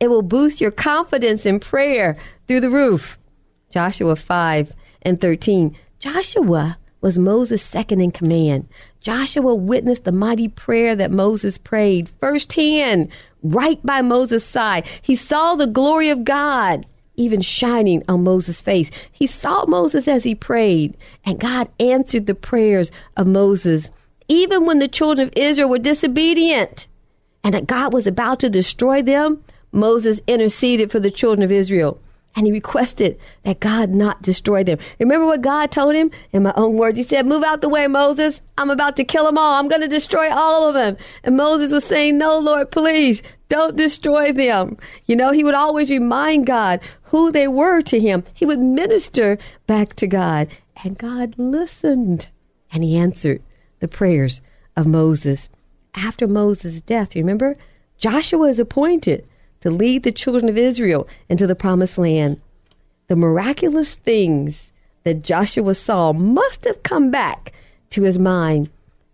It 0.01 0.10
will 0.10 0.22
boost 0.22 0.60
your 0.60 0.72
confidence 0.72 1.46
in 1.46 1.62
prayer 1.62 2.18
through 2.50 2.60
the 2.60 2.70
roof. 2.70 3.18
Joshua 3.70 4.18
5 4.18 4.75
and 5.03 5.22
13. 5.22 5.74
Joshua 6.00 6.77
was 7.00 7.18
Moses' 7.18 7.63
second 7.63 8.01
in 8.01 8.12
command. 8.12 8.68
Joshua 9.00 9.56
witnessed 9.56 10.03
the 10.03 10.12
mighty 10.12 10.50
prayer 10.50 10.98
that 10.98 11.12
Moses 11.12 11.58
prayed 11.58 12.10
firsthand, 12.20 13.08
right 13.41 13.79
by 13.86 14.01
Moses' 14.01 14.44
side. 14.44 14.86
He 15.01 15.15
saw 15.15 15.56
the 15.56 15.65
glory 15.65 16.10
of 16.10 16.25
God 16.25 16.86
even 17.15 17.39
shining 17.39 18.03
on 18.10 18.25
Moses' 18.25 18.60
face. 18.60 18.91
He 19.13 19.27
saw 19.27 19.65
Moses 19.65 20.10
as 20.10 20.25
he 20.25 20.36
prayed, 20.36 20.98
and 21.24 21.39
God 21.39 21.70
answered 21.79 22.27
the 22.27 22.36
prayers 22.36 22.91
of 23.15 23.27
Moses 23.27 23.91
even 24.29 24.65
when 24.65 24.79
the 24.79 24.88
children 24.88 25.27
of 25.27 25.33
Israel 25.36 25.69
were 25.69 25.79
disobedient 25.79 26.88
and 27.43 27.53
that 27.53 27.67
God 27.67 27.91
was 27.91 28.07
about 28.07 28.39
to 28.39 28.50
destroy 28.50 29.01
them, 29.01 29.43
Moses 29.71 30.21
interceded 30.27 30.91
for 30.91 31.00
the 31.00 31.12
children 31.12 31.43
of 31.43 31.51
Israel 31.51 32.00
and 32.36 32.45
he 32.45 32.51
requested 32.51 33.19
that 33.43 33.59
God 33.59 33.89
not 33.89 34.21
destroy 34.21 34.63
them. 34.63 34.77
Remember 35.00 35.25
what 35.25 35.41
God 35.41 35.71
told 35.71 35.95
him 35.95 36.12
in 36.31 36.43
my 36.43 36.53
own 36.55 36.77
words? 36.77 36.98
He 36.98 37.03
said, 37.03 37.25
Move 37.25 37.43
out 37.43 37.62
the 37.62 37.69
way, 37.69 37.88
Moses. 37.88 38.41
I'm 38.57 38.69
about 38.69 38.95
to 38.98 39.03
kill 39.03 39.25
them 39.25 39.38
all. 39.38 39.55
I'm 39.55 39.67
going 39.67 39.81
to 39.81 39.88
destroy 39.88 40.29
all 40.29 40.67
of 40.67 40.74
them. 40.74 40.95
And 41.24 41.36
Moses 41.36 41.71
was 41.71 41.83
saying, 41.83 42.17
No, 42.17 42.38
Lord, 42.38 42.71
please 42.71 43.21
don't 43.50 43.75
destroy 43.75 44.31
them. 44.31 44.77
You 45.05 45.15
know, 45.15 45.31
he 45.31 45.43
would 45.43 45.55
always 45.55 45.89
remind 45.89 46.45
God 46.45 46.79
who 47.03 47.31
they 47.31 47.48
were 47.48 47.81
to 47.81 48.00
him. 48.00 48.24
He 48.33 48.45
would 48.45 48.59
minister 48.59 49.38
back 49.65 49.95
to 49.95 50.07
God. 50.07 50.48
And 50.83 50.98
God 50.98 51.33
listened 51.38 52.27
and 52.71 52.83
he 52.83 52.95
answered 52.95 53.41
the 53.79 53.88
prayers 53.88 54.41
of 54.75 54.88
Moses. 54.88 55.50
After 55.95 56.27
Moses' 56.27 56.81
death, 56.81 57.15
remember, 57.15 57.57
Joshua 57.98 58.50
is 58.50 58.59
appointed 58.59 59.25
to 59.62 59.69
lead 59.69 60.03
the 60.03 60.12
children 60.12 60.48
of 60.48 60.57
Israel 60.57 61.07
into 61.27 61.48
the 61.48 61.55
promised 61.55 61.98
land. 61.98 62.39
The 63.07 63.15
miraculous 63.15 63.95
things 63.95 64.71
that 65.03 65.24
Joshua 65.24 65.74
saw 65.75 66.13
must 66.13 66.63
have 66.65 66.83
come 66.83 67.12
back 67.12 67.53
to 67.89 68.03
his 68.03 68.17
mind 68.17 68.69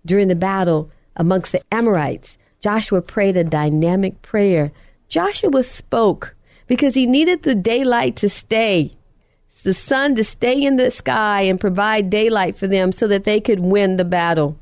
during 0.06 0.28
the 0.28 0.36
battle 0.36 0.90
amongst 1.16 1.52
the 1.52 1.62
Amorites. 1.72 2.38
Joshua 2.62 3.02
prayed 3.02 3.38
a 3.38 3.44
dynamic 3.44 4.22
prayer. 4.22 4.72
Joshua 5.08 5.64
spoke 5.64 6.36
because 6.68 6.96
he 6.96 7.06
needed 7.06 7.44
the 7.44 7.56
daylight 7.56 8.16
to 8.18 8.30
stay, 8.30 8.95
the 9.66 9.74
sun 9.74 10.14
to 10.14 10.24
stay 10.24 10.62
in 10.62 10.76
the 10.76 10.92
sky 10.92 11.42
and 11.42 11.60
provide 11.60 12.12
daylight 12.12 12.56
for 12.56 12.68
them 12.68 12.92
so 12.92 13.08
that 13.08 13.24
they 13.24 13.42
could 13.42 13.60
win 13.60 13.98
the 13.98 14.06
battle. 14.06 14.56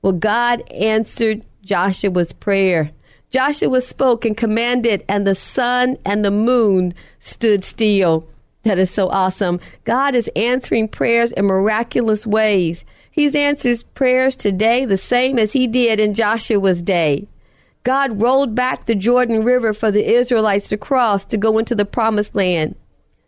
Well, 0.00 0.12
God 0.12 0.62
answered 0.70 1.44
Joshua's 1.62 2.32
prayer. 2.32 2.92
Joshua 3.30 3.82
spoke 3.82 4.24
and 4.24 4.36
commanded, 4.36 5.04
and 5.08 5.26
the 5.26 5.34
sun 5.34 5.98
and 6.06 6.24
the 6.24 6.30
moon 6.30 6.94
stood 7.18 7.64
still. 7.64 8.28
That 8.62 8.78
is 8.78 8.92
so 8.92 9.08
awesome. 9.08 9.58
God 9.82 10.14
is 10.14 10.30
answering 10.36 10.86
prayers 10.86 11.32
in 11.32 11.46
miraculous 11.46 12.24
ways. 12.24 12.84
He 13.10 13.36
answers 13.36 13.82
prayers 13.82 14.36
today 14.36 14.84
the 14.84 14.96
same 14.96 15.36
as 15.36 15.52
he 15.52 15.66
did 15.66 15.98
in 15.98 16.14
Joshua's 16.14 16.80
day. 16.80 17.26
God 17.82 18.20
rolled 18.20 18.54
back 18.54 18.86
the 18.86 18.94
Jordan 18.94 19.42
River 19.42 19.74
for 19.74 19.90
the 19.90 20.14
Israelites 20.14 20.68
to 20.68 20.76
cross 20.76 21.24
to 21.24 21.36
go 21.36 21.58
into 21.58 21.74
the 21.74 21.84
promised 21.84 22.36
land. 22.36 22.76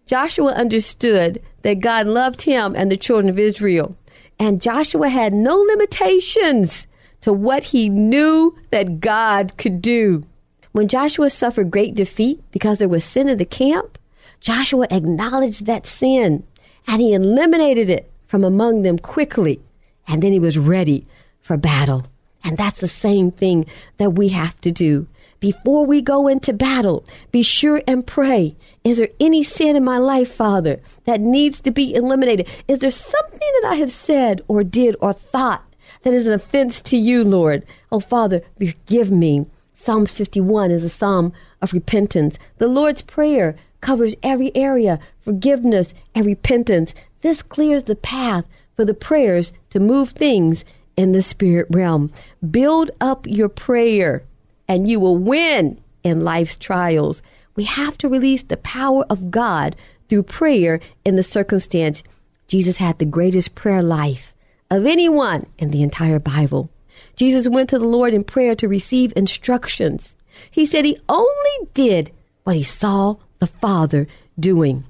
Joshua 0.07 0.53
understood 0.53 1.43
that 1.63 1.81
God 1.81 2.07
loved 2.07 2.43
him 2.43 2.75
and 2.77 2.91
the 2.91 2.97
children 2.97 3.29
of 3.29 3.39
Israel. 3.39 3.97
And 4.39 4.63
Joshua 4.63 5.09
had 5.09 5.33
no 5.33 5.57
limitations 5.57 6.87
to 7.23 7.33
what 7.33 7.65
he 7.65 7.89
knew 7.89 8.57
that 8.71 9.01
God 9.01 9.57
could 9.57 9.83
do. 9.83 10.25
When 10.73 10.89
Joshua 10.89 11.31
suffered 11.31 11.71
great 11.71 11.95
defeat 11.95 12.41
because 12.53 12.79
there 12.79 12.89
was 12.89 13.05
sin 13.05 13.29
in 13.29 13.39
the 13.39 13.45
camp, 13.45 13.99
Joshua 14.41 14.87
acknowledged 14.91 15.67
that 15.67 15.87
sin 15.87 16.45
and 16.87 17.01
he 17.01 17.15
eliminated 17.15 17.91
it 17.91 18.11
from 18.27 18.45
among 18.45 18.83
them 18.83 18.99
quickly. 18.99 19.61
And 20.07 20.23
then 20.23 20.33
he 20.33 20.39
was 20.39 20.59
ready 20.59 21.07
for 21.41 21.57
battle. 21.57 22.07
And 22.45 22.57
that's 22.57 22.81
the 22.81 22.89
same 22.89 23.31
thing 23.31 23.67
that 23.97 24.11
we 24.11 24.29
have 24.29 24.61
to 24.61 24.71
do. 24.71 25.09
Before 25.41 25.85
we 25.85 26.01
go 26.01 26.29
into 26.29 26.53
battle, 26.53 27.05
be 27.31 27.43
sure 27.43 27.83
and 27.87 28.07
pray. 28.07 28.57
Is 28.85 28.97
there 28.99 29.11
any 29.21 29.43
sin 29.43 29.77
in 29.77 29.85
my 29.85 29.99
life, 29.99 30.33
Father, 30.33 30.81
that 31.05 31.21
needs 31.21 31.61
to 31.63 31.71
be 31.71 31.95
eliminated? 31.95 32.49
Is 32.69 32.79
there 32.79 32.91
something 32.91 33.39
that 33.61 33.69
I 33.69 33.75
have 33.77 33.93
said 33.93 34.41
or 34.49 34.65
did 34.65 34.97
or 35.01 35.13
thought 35.13 35.65
that 36.03 36.15
is 36.15 36.27
an 36.27 36.33
offense 36.33 36.81
to 36.83 36.97
you, 36.97 37.23
Lord? 37.23 37.67
Oh, 37.93 38.01
Father, 38.01 38.43
forgive 38.59 39.11
me. 39.11 39.47
Psalm 39.75 40.07
51 40.07 40.71
is 40.71 40.83
a 40.83 40.89
psalm 40.89 41.33
of 41.61 41.73
repentance. 41.73 42.39
The 42.59 42.67
Lord's 42.67 43.03
Prayer 43.03 43.57
covers 43.81 44.17
every 44.23 44.51
area 44.57 44.99
forgiveness 45.21 45.93
and 46.15 46.25
repentance. 46.25 46.95
This 47.21 47.43
clears 47.43 47.85
the 47.85 47.95
path 47.95 48.47
for 48.75 48.85
the 48.85 48.95
prayers 48.95 49.53
to 49.71 49.81
move 49.81 50.11
things 50.11 50.65
in 50.97 51.13
the 51.13 51.23
spirit 51.23 51.67
realm. 51.71 52.11
Build 52.51 52.91
up 53.01 53.27
your 53.27 53.49
prayer 53.49 54.25
and 54.69 54.89
you 54.89 55.01
will 55.01 55.17
win 55.17 55.81
in 56.03 56.25
life's 56.25 56.57
trials. 56.57 57.23
We 57.55 57.65
have 57.65 57.99
to 57.99 58.09
release 58.09 58.43
the 58.43 58.57
power 58.59 59.05
of 59.09 59.31
God 59.31 59.77
through 60.09 60.25
prayer 60.25 60.81
in 61.05 61.17
the 61.17 61.23
circumstance. 61.23 62.03
Jesus 62.49 62.77
had 62.77 62.99
the 62.99 63.05
greatest 63.05 63.55
prayer 63.55 63.83
life 63.83 64.35
of 64.71 64.87
anyone 64.87 65.47
in 65.59 65.71
the 65.71 65.83
entire 65.83 66.19
Bible. 66.19 66.71
Jesus 67.17 67.49
went 67.49 67.71
to 67.71 67.79
the 67.79 67.89
Lord 67.89 68.15
in 68.15 68.25
prayer 68.25 68.55
to 68.57 68.69
receive 68.69 69.13
instructions. 69.17 70.15
He 70.51 70.67
said 70.67 70.85
he 70.85 70.99
only 71.09 71.69
did 71.75 72.13
what 72.45 72.57
he 72.57 72.63
saw 72.63 73.17
the 73.39 73.47
Father 73.47 74.07
doing. 74.39 74.85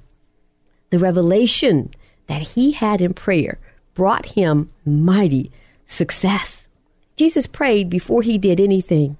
The 0.89 0.99
revelation 0.99 1.91
that 2.27 2.41
he 2.41 2.71
had 2.71 3.01
in 3.01 3.13
prayer 3.13 3.59
brought 3.93 4.27
him 4.27 4.69
mighty 4.85 5.51
success. 5.85 6.67
Jesus 7.15 7.47
prayed 7.47 7.89
before 7.89 8.21
he 8.21 8.37
did 8.37 8.59
anything. 8.59 9.17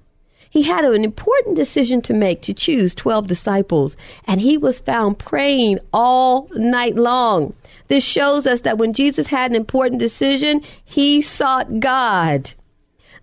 He 0.50 0.62
had 0.62 0.84
an 0.84 1.04
important 1.04 1.56
decision 1.56 2.00
to 2.02 2.14
make 2.14 2.40
to 2.42 2.54
choose 2.54 2.94
12 2.94 3.26
disciples, 3.26 3.96
and 4.24 4.40
he 4.40 4.56
was 4.56 4.78
found 4.78 5.18
praying 5.18 5.78
all 5.92 6.48
night 6.54 6.96
long. 6.96 7.54
This 7.88 8.04
shows 8.04 8.46
us 8.46 8.62
that 8.62 8.78
when 8.78 8.92
Jesus 8.92 9.26
had 9.28 9.50
an 9.50 9.56
important 9.56 10.00
decision, 10.00 10.62
he 10.84 11.20
sought 11.20 11.80
God. 11.80 12.52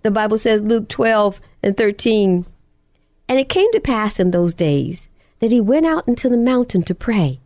The 0.03 0.11
Bible 0.11 0.37
says, 0.37 0.61
Luke 0.61 0.87
12 0.87 1.41
and 1.63 1.75
13, 1.75 2.45
And 3.27 3.39
it 3.39 3.49
came 3.49 3.71
to 3.71 3.79
pass 3.79 4.19
in 4.19 4.31
those 4.31 4.53
days 4.53 5.07
that 5.39 5.51
he 5.51 5.59
went 5.59 5.85
out 5.85 6.07
into 6.07 6.29
the 6.29 6.37
mountain 6.37 6.83
to 6.83 6.95
pray 6.95 7.39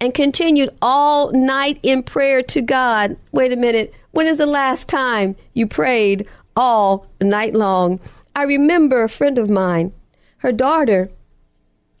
and 0.00 0.14
continued 0.14 0.70
all 0.82 1.32
night 1.32 1.78
in 1.82 2.02
prayer 2.02 2.42
to 2.42 2.60
God. 2.60 3.16
Wait 3.32 3.52
a 3.52 3.56
minute. 3.56 3.92
When 4.12 4.26
is 4.26 4.36
the 4.36 4.46
last 4.46 4.88
time 4.88 5.36
you 5.54 5.66
prayed 5.66 6.26
all 6.56 7.06
night 7.20 7.54
long? 7.54 8.00
I 8.34 8.42
remember 8.42 9.02
a 9.02 9.08
friend 9.08 9.38
of 9.38 9.48
mine, 9.48 9.92
her 10.38 10.52
daughter 10.52 11.10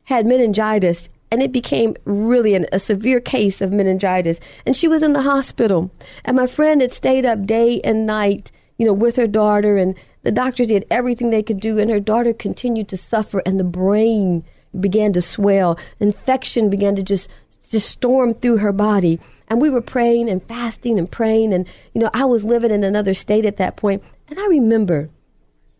had 0.04 0.26
meningitis 0.26 1.08
and 1.30 1.42
it 1.42 1.52
became 1.52 1.96
really 2.04 2.54
an, 2.54 2.66
a 2.72 2.78
severe 2.78 3.20
case 3.20 3.60
of 3.60 3.72
meningitis. 3.72 4.38
And 4.66 4.76
she 4.76 4.86
was 4.86 5.02
in 5.02 5.14
the 5.14 5.22
hospital. 5.22 5.90
And 6.24 6.36
my 6.36 6.46
friend 6.46 6.80
had 6.80 6.92
stayed 6.92 7.26
up 7.26 7.46
day 7.46 7.80
and 7.80 8.06
night 8.06 8.50
you 8.78 8.86
know 8.86 8.92
with 8.92 9.16
her 9.16 9.26
daughter 9.26 9.76
and 9.76 9.94
the 10.22 10.32
doctors 10.32 10.68
did 10.68 10.86
everything 10.90 11.30
they 11.30 11.42
could 11.42 11.60
do 11.60 11.78
and 11.78 11.90
her 11.90 12.00
daughter 12.00 12.32
continued 12.32 12.88
to 12.88 12.96
suffer 12.96 13.42
and 13.44 13.60
the 13.60 13.64
brain 13.64 14.44
began 14.78 15.12
to 15.12 15.22
swell. 15.22 15.78
Infection 16.00 16.70
began 16.70 16.96
to 16.96 17.02
just 17.02 17.28
just 17.70 17.88
storm 17.88 18.34
through 18.34 18.58
her 18.58 18.72
body. 18.72 19.20
And 19.48 19.60
we 19.60 19.70
were 19.70 19.82
praying 19.82 20.28
and 20.28 20.42
fasting 20.42 20.98
and 20.98 21.10
praying 21.10 21.52
and 21.52 21.66
you 21.92 22.00
know 22.00 22.10
I 22.12 22.24
was 22.24 22.44
living 22.44 22.70
in 22.70 22.84
another 22.84 23.14
state 23.14 23.44
at 23.44 23.58
that 23.58 23.76
point. 23.76 24.02
And 24.28 24.38
I 24.38 24.46
remember 24.46 25.10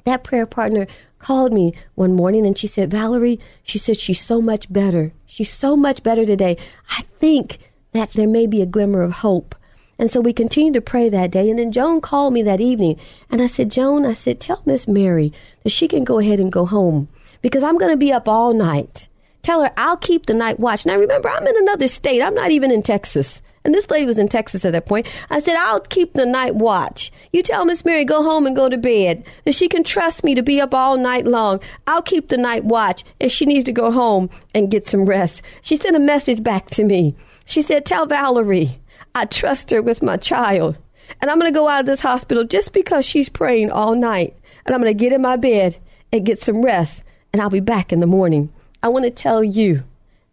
that 0.04 0.24
prayer 0.24 0.46
partner 0.46 0.86
called 1.18 1.52
me 1.52 1.74
one 1.94 2.12
morning 2.12 2.46
and 2.46 2.56
she 2.56 2.66
said, 2.66 2.90
Valerie, 2.90 3.40
she 3.62 3.78
said, 3.78 3.98
she's 3.98 4.24
so 4.24 4.40
much 4.40 4.72
better. 4.72 5.12
She's 5.26 5.50
so 5.50 5.76
much 5.76 6.02
better 6.02 6.26
today. 6.26 6.56
I 6.90 7.02
think 7.18 7.58
that 7.92 8.10
there 8.10 8.28
may 8.28 8.46
be 8.46 8.60
a 8.60 8.66
glimmer 8.66 9.02
of 9.02 9.12
hope. 9.12 9.54
And 9.98 10.10
so 10.10 10.20
we 10.20 10.32
continued 10.32 10.74
to 10.74 10.80
pray 10.80 11.08
that 11.08 11.30
day. 11.30 11.48
And 11.48 11.58
then 11.58 11.72
Joan 11.72 12.00
called 12.00 12.32
me 12.32 12.42
that 12.42 12.60
evening. 12.60 12.98
And 13.30 13.40
I 13.40 13.46
said, 13.46 13.70
Joan, 13.70 14.04
I 14.04 14.12
said, 14.12 14.40
tell 14.40 14.62
Miss 14.66 14.88
Mary 14.88 15.32
that 15.62 15.70
she 15.70 15.88
can 15.88 16.04
go 16.04 16.18
ahead 16.18 16.40
and 16.40 16.52
go 16.52 16.66
home 16.66 17.08
because 17.40 17.62
I'm 17.62 17.78
going 17.78 17.92
to 17.92 17.96
be 17.96 18.12
up 18.12 18.28
all 18.28 18.52
night. 18.52 19.08
Tell 19.42 19.62
her 19.62 19.70
I'll 19.76 19.96
keep 19.96 20.26
the 20.26 20.34
night 20.34 20.58
watch. 20.58 20.84
Now 20.84 20.96
remember, 20.96 21.28
I'm 21.28 21.46
in 21.46 21.56
another 21.56 21.86
state. 21.86 22.22
I'm 22.22 22.34
not 22.34 22.50
even 22.50 22.70
in 22.70 22.82
Texas. 22.82 23.40
And 23.64 23.72
this 23.74 23.90
lady 23.90 24.04
was 24.04 24.18
in 24.18 24.28
Texas 24.28 24.64
at 24.64 24.72
that 24.72 24.84
point. 24.84 25.06
I 25.30 25.40
said, 25.40 25.56
I'll 25.56 25.80
keep 25.80 26.12
the 26.12 26.26
night 26.26 26.54
watch. 26.54 27.10
You 27.32 27.42
tell 27.42 27.64
Miss 27.64 27.84
Mary, 27.84 28.04
go 28.04 28.22
home 28.22 28.46
and 28.46 28.54
go 28.54 28.68
to 28.68 28.76
bed. 28.76 29.24
That 29.44 29.54
she 29.54 29.68
can 29.68 29.82
trust 29.82 30.22
me 30.22 30.34
to 30.34 30.42
be 30.42 30.60
up 30.60 30.74
all 30.74 30.98
night 30.98 31.26
long. 31.26 31.60
I'll 31.86 32.02
keep 32.02 32.28
the 32.28 32.36
night 32.36 32.64
watch 32.64 33.04
if 33.20 33.32
she 33.32 33.46
needs 33.46 33.64
to 33.64 33.72
go 33.72 33.90
home 33.90 34.28
and 34.54 34.70
get 34.70 34.86
some 34.86 35.06
rest. 35.06 35.40
She 35.62 35.76
sent 35.76 35.96
a 35.96 36.00
message 36.00 36.42
back 36.42 36.68
to 36.70 36.84
me. 36.84 37.14
She 37.46 37.62
said, 37.62 37.86
Tell 37.86 38.04
Valerie, 38.04 38.80
I 39.14 39.24
trust 39.24 39.70
her 39.70 39.80
with 39.80 40.02
my 40.02 40.18
child. 40.18 40.76
And 41.22 41.30
I'm 41.30 41.38
going 41.38 41.52
to 41.52 41.58
go 41.58 41.68
out 41.68 41.80
of 41.80 41.86
this 41.86 42.00
hospital 42.00 42.44
just 42.44 42.72
because 42.72 43.06
she's 43.06 43.28
praying 43.28 43.70
all 43.70 43.94
night. 43.94 44.36
And 44.66 44.74
I'm 44.74 44.82
going 44.82 44.96
to 44.96 45.04
get 45.04 45.12
in 45.12 45.22
my 45.22 45.36
bed 45.36 45.78
and 46.12 46.26
get 46.26 46.40
some 46.40 46.62
rest. 46.62 47.02
And 47.32 47.40
I'll 47.40 47.50
be 47.50 47.60
back 47.60 47.92
in 47.92 48.00
the 48.00 48.06
morning. 48.06 48.52
I 48.82 48.88
want 48.88 49.04
to 49.06 49.10
tell 49.10 49.42
you, 49.42 49.84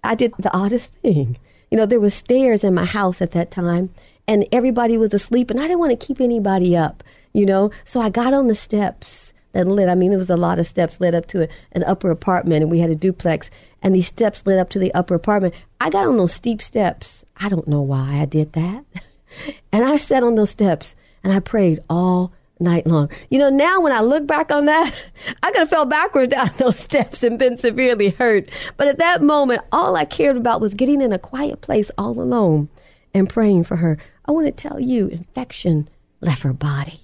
I 0.03 0.15
did 0.15 0.33
the 0.37 0.53
oddest 0.53 0.91
thing. 1.01 1.37
You 1.71 1.77
know, 1.77 1.85
there 1.85 1.99
was 1.99 2.13
stairs 2.13 2.63
in 2.63 2.73
my 2.73 2.85
house 2.85 3.21
at 3.21 3.31
that 3.31 3.49
time, 3.49 3.89
and 4.27 4.45
everybody 4.51 4.97
was 4.97 5.13
asleep, 5.13 5.49
and 5.49 5.59
I 5.59 5.63
didn't 5.63 5.79
want 5.79 5.97
to 5.97 6.05
keep 6.05 6.21
anybody 6.21 6.77
up. 6.77 7.03
You 7.33 7.45
know, 7.45 7.71
so 7.85 8.01
I 8.01 8.09
got 8.09 8.33
on 8.33 8.47
the 8.47 8.55
steps 8.55 9.33
that 9.53 9.67
led. 9.67 9.89
I 9.89 9.95
mean, 9.95 10.09
there 10.09 10.19
was 10.19 10.29
a 10.29 10.37
lot 10.37 10.59
of 10.59 10.67
steps 10.67 10.99
led 10.99 11.15
up 11.15 11.27
to 11.27 11.47
an 11.71 11.83
upper 11.85 12.11
apartment, 12.11 12.61
and 12.61 12.69
we 12.69 12.79
had 12.79 12.89
a 12.89 12.95
duplex, 12.95 13.49
and 13.81 13.95
these 13.95 14.07
steps 14.07 14.45
led 14.45 14.59
up 14.59 14.69
to 14.71 14.79
the 14.79 14.93
upper 14.93 15.15
apartment. 15.15 15.55
I 15.79 15.89
got 15.89 16.07
on 16.07 16.17
those 16.17 16.33
steep 16.33 16.61
steps. 16.61 17.25
I 17.37 17.49
don't 17.49 17.67
know 17.67 17.81
why 17.81 18.19
I 18.19 18.25
did 18.25 18.53
that. 18.53 18.83
and 19.71 19.85
I 19.85 19.97
sat 19.97 20.23
on 20.23 20.35
those 20.35 20.49
steps 20.49 20.95
and 21.23 21.33
I 21.33 21.39
prayed 21.39 21.81
all 21.89 22.33
night 22.61 22.87
long. 22.87 23.09
You 23.29 23.39
know, 23.39 23.49
now 23.49 23.81
when 23.81 23.91
I 23.91 24.01
look 24.01 24.25
back 24.25 24.51
on 24.51 24.65
that, 24.65 24.93
I 25.43 25.51
could 25.51 25.59
have 25.59 25.69
fell 25.69 25.85
backwards 25.85 26.31
down 26.31 26.51
those 26.57 26.79
steps 26.79 27.23
and 27.23 27.39
been 27.39 27.57
severely 27.57 28.09
hurt. 28.09 28.49
But 28.77 28.87
at 28.87 28.99
that 28.99 29.21
moment, 29.21 29.61
all 29.71 29.95
I 29.95 30.05
cared 30.05 30.37
about 30.37 30.61
was 30.61 30.73
getting 30.73 31.01
in 31.01 31.11
a 31.11 31.19
quiet 31.19 31.61
place 31.61 31.91
all 31.97 32.19
alone 32.19 32.69
and 33.13 33.29
praying 33.29 33.65
for 33.65 33.77
her. 33.77 33.97
I 34.25 34.31
want 34.31 34.45
to 34.45 34.51
tell 34.51 34.79
you, 34.79 35.07
infection 35.07 35.89
left 36.21 36.43
her 36.43 36.53
body. 36.53 37.01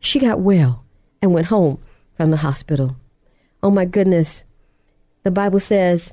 She 0.00 0.18
got 0.18 0.40
well 0.40 0.84
and 1.22 1.32
went 1.32 1.46
home 1.46 1.82
from 2.16 2.30
the 2.30 2.36
hospital. 2.38 2.96
Oh 3.62 3.70
my 3.70 3.86
goodness. 3.86 4.44
The 5.22 5.30
Bible 5.30 5.60
says, 5.60 6.12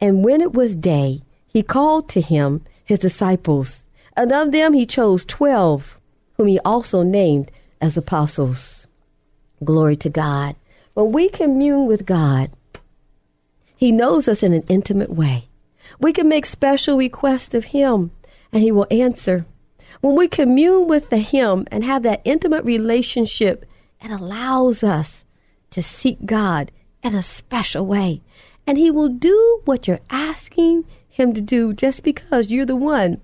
And 0.00 0.24
when 0.24 0.40
it 0.40 0.52
was 0.52 0.76
day, 0.76 1.22
he 1.46 1.62
called 1.62 2.08
to 2.10 2.20
him 2.20 2.62
his 2.84 2.98
disciples, 2.98 3.82
and 4.16 4.30
of 4.32 4.52
them 4.52 4.74
he 4.74 4.84
chose 4.84 5.24
twelve, 5.24 5.98
whom 6.34 6.48
he 6.48 6.58
also 6.60 7.02
named 7.02 7.50
as 7.82 7.96
apostles. 7.96 8.86
Glory 9.62 9.96
to 9.96 10.08
God. 10.08 10.56
When 10.94 11.12
we 11.12 11.28
commune 11.28 11.86
with 11.86 12.06
God, 12.06 12.50
He 13.76 13.92
knows 13.92 14.28
us 14.28 14.42
in 14.42 14.54
an 14.54 14.64
intimate 14.68 15.10
way. 15.10 15.48
We 15.98 16.12
can 16.12 16.28
make 16.28 16.46
special 16.46 16.96
requests 16.96 17.54
of 17.54 17.66
Him, 17.66 18.12
and 18.52 18.62
He 18.62 18.72
will 18.72 18.86
answer. 18.90 19.44
When 20.00 20.14
we 20.16 20.28
commune 20.28 20.86
with 20.86 21.10
the 21.10 21.18
Him 21.18 21.66
and 21.70 21.84
have 21.84 22.02
that 22.04 22.22
intimate 22.24 22.64
relationship, 22.64 23.66
it 24.00 24.10
allows 24.10 24.82
us 24.82 25.24
to 25.70 25.82
seek 25.82 26.24
God 26.24 26.70
in 27.02 27.14
a 27.14 27.22
special 27.22 27.84
way. 27.84 28.22
And 28.66 28.78
He 28.78 28.90
will 28.90 29.08
do 29.08 29.60
what 29.64 29.88
you're 29.88 30.00
asking 30.08 30.84
Him 31.08 31.34
to 31.34 31.40
do 31.40 31.72
just 31.72 32.02
because 32.04 32.50
you're 32.50 32.66
the 32.66 32.76
one 32.76 33.20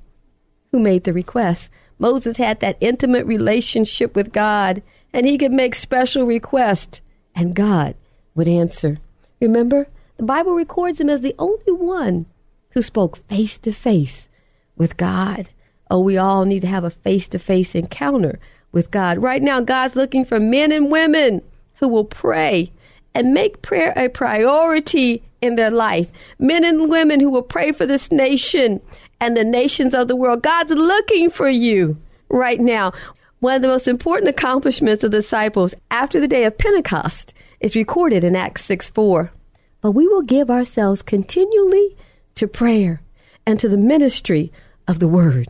who 0.72 0.78
made 0.78 1.04
the 1.04 1.12
request. 1.12 1.70
Moses 1.98 2.36
had 2.36 2.60
that 2.60 2.78
intimate 2.80 3.26
relationship 3.26 4.14
with 4.14 4.32
God, 4.32 4.82
and 5.12 5.26
he 5.26 5.38
could 5.38 5.52
make 5.52 5.74
special 5.74 6.24
requests, 6.24 7.00
and 7.34 7.54
God 7.54 7.94
would 8.34 8.48
answer. 8.48 8.98
Remember, 9.40 9.88
the 10.16 10.22
Bible 10.24 10.54
records 10.54 11.00
him 11.00 11.08
as 11.08 11.20
the 11.20 11.34
only 11.38 11.72
one 11.72 12.26
who 12.70 12.82
spoke 12.82 13.16
face 13.28 13.58
to 13.58 13.72
face 13.72 14.28
with 14.76 14.96
God. 14.96 15.48
Oh, 15.90 16.00
we 16.00 16.16
all 16.16 16.44
need 16.44 16.60
to 16.60 16.66
have 16.66 16.84
a 16.84 16.90
face 16.90 17.28
to 17.30 17.38
face 17.38 17.74
encounter 17.74 18.38
with 18.72 18.90
God. 18.90 19.18
Right 19.18 19.42
now, 19.42 19.60
God's 19.60 19.96
looking 19.96 20.24
for 20.24 20.38
men 20.38 20.70
and 20.72 20.90
women 20.90 21.42
who 21.76 21.88
will 21.88 22.04
pray 22.04 22.72
and 23.14 23.32
make 23.32 23.62
prayer 23.62 23.92
a 23.96 24.08
priority 24.08 25.22
in 25.40 25.56
their 25.56 25.70
life. 25.70 26.10
Men 26.38 26.64
and 26.64 26.90
women 26.90 27.20
who 27.20 27.30
will 27.30 27.42
pray 27.42 27.72
for 27.72 27.86
this 27.86 28.12
nation 28.12 28.80
and 29.20 29.36
the 29.36 29.44
nations 29.44 29.94
of 29.94 30.08
the 30.08 30.16
world. 30.16 30.42
God's 30.42 30.72
looking 30.72 31.30
for 31.30 31.48
you 31.48 31.96
right 32.28 32.60
now. 32.60 32.92
One 33.40 33.54
of 33.54 33.62
the 33.62 33.68
most 33.68 33.88
important 33.88 34.28
accomplishments 34.28 35.04
of 35.04 35.10
the 35.10 35.18
disciples 35.18 35.74
after 35.90 36.20
the 36.20 36.28
day 36.28 36.44
of 36.44 36.58
Pentecost 36.58 37.32
is 37.60 37.76
recorded 37.76 38.24
in 38.24 38.36
Acts 38.36 38.64
6 38.64 38.90
4. 38.90 39.32
But 39.80 39.92
we 39.92 40.08
will 40.08 40.22
give 40.22 40.50
ourselves 40.50 41.02
continually 41.02 41.96
to 42.34 42.48
prayer 42.48 43.00
and 43.46 43.58
to 43.60 43.68
the 43.68 43.76
ministry 43.76 44.52
of 44.86 44.98
the 44.98 45.08
word. 45.08 45.48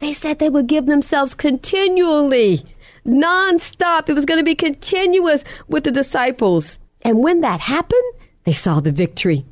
They 0.00 0.12
said 0.12 0.38
they 0.38 0.50
would 0.50 0.66
give 0.66 0.86
themselves 0.86 1.34
continually, 1.34 2.64
nonstop. 3.06 4.08
It 4.08 4.14
was 4.14 4.24
going 4.24 4.38
to 4.38 4.44
be 4.44 4.54
continuous 4.54 5.42
with 5.68 5.84
the 5.84 5.90
disciples. 5.90 6.78
And 7.02 7.18
when 7.18 7.40
that 7.40 7.60
happened, 7.60 8.12
they 8.44 8.52
saw 8.52 8.80
the 8.80 8.92
victory. 8.92 9.44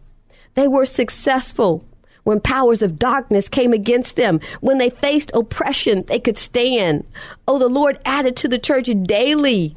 They 0.55 0.69
were 0.69 0.87
successful 0.87 1.85
when 2.27 2.41
powers 2.41 2.83
of 2.83 2.99
darkness 2.99 3.49
came 3.49 3.73
against 3.73 4.17
them, 4.17 4.41
when 4.61 4.79
they 4.79 4.91
faced 4.91 5.31
oppression, 5.33 6.03
they 6.09 6.19
could 6.19 6.37
stand. 6.37 7.07
Oh, 7.47 7.57
the 7.57 7.69
Lord 7.69 8.01
added 8.05 8.35
to 8.39 8.49
the 8.49 8.59
church 8.59 8.91
daily 9.05 9.77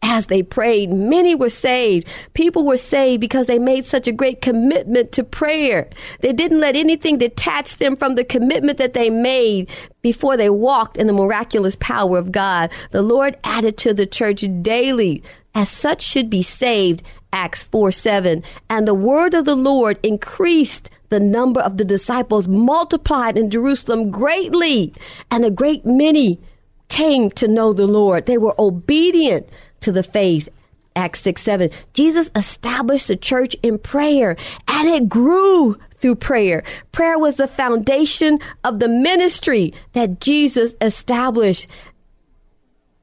as 0.00 0.24
they 0.26 0.42
prayed. 0.42 0.90
Many 0.90 1.34
were 1.34 1.50
saved. 1.50 2.08
People 2.32 2.64
were 2.64 2.78
saved 2.78 3.20
because 3.20 3.46
they 3.46 3.58
made 3.58 3.84
such 3.84 4.08
a 4.08 4.12
great 4.12 4.40
commitment 4.40 5.12
to 5.12 5.22
prayer. 5.22 5.90
They 6.20 6.32
didn't 6.32 6.60
let 6.60 6.74
anything 6.74 7.18
detach 7.18 7.76
them 7.76 7.96
from 7.96 8.14
the 8.14 8.24
commitment 8.24 8.78
that 8.78 8.94
they 8.94 9.10
made 9.10 9.68
before 10.00 10.38
they 10.38 10.48
walked 10.48 10.96
in 10.96 11.06
the 11.06 11.12
miraculous 11.12 11.76
power 11.80 12.16
of 12.16 12.32
God. 12.32 12.72
The 12.92 13.02
Lord 13.02 13.36
added 13.44 13.76
to 13.76 13.92
the 13.92 14.06
church 14.06 14.42
daily. 14.62 15.22
As 15.54 15.68
such 15.68 16.00
should 16.00 16.30
be 16.30 16.42
saved, 16.42 17.02
Acts 17.30 17.64
4 17.64 17.92
7. 17.92 18.42
And 18.70 18.88
the 18.88 18.94
word 18.94 19.34
of 19.34 19.44
the 19.44 19.54
Lord 19.54 19.98
increased 20.02 20.88
the 21.10 21.20
number 21.20 21.60
of 21.60 21.76
the 21.76 21.84
disciples 21.84 22.48
multiplied 22.48 23.36
in 23.36 23.50
Jerusalem 23.50 24.10
greatly, 24.10 24.94
and 25.30 25.44
a 25.44 25.50
great 25.50 25.84
many 25.84 26.40
came 26.88 27.30
to 27.32 27.46
know 27.46 27.72
the 27.72 27.86
Lord. 27.86 28.26
They 28.26 28.38
were 28.38 28.54
obedient 28.58 29.48
to 29.80 29.92
the 29.92 30.02
faith. 30.02 30.48
Acts 30.96 31.20
6 31.20 31.42
7. 31.42 31.70
Jesus 31.94 32.30
established 32.34 33.08
the 33.08 33.16
church 33.16 33.54
in 33.62 33.78
prayer, 33.78 34.36
and 34.66 34.88
it 34.88 35.08
grew 35.08 35.76
through 36.00 36.16
prayer. 36.16 36.64
Prayer 36.92 37.18
was 37.18 37.36
the 37.36 37.48
foundation 37.48 38.38
of 38.64 38.80
the 38.80 38.88
ministry 38.88 39.72
that 39.92 40.20
Jesus 40.20 40.74
established. 40.80 41.66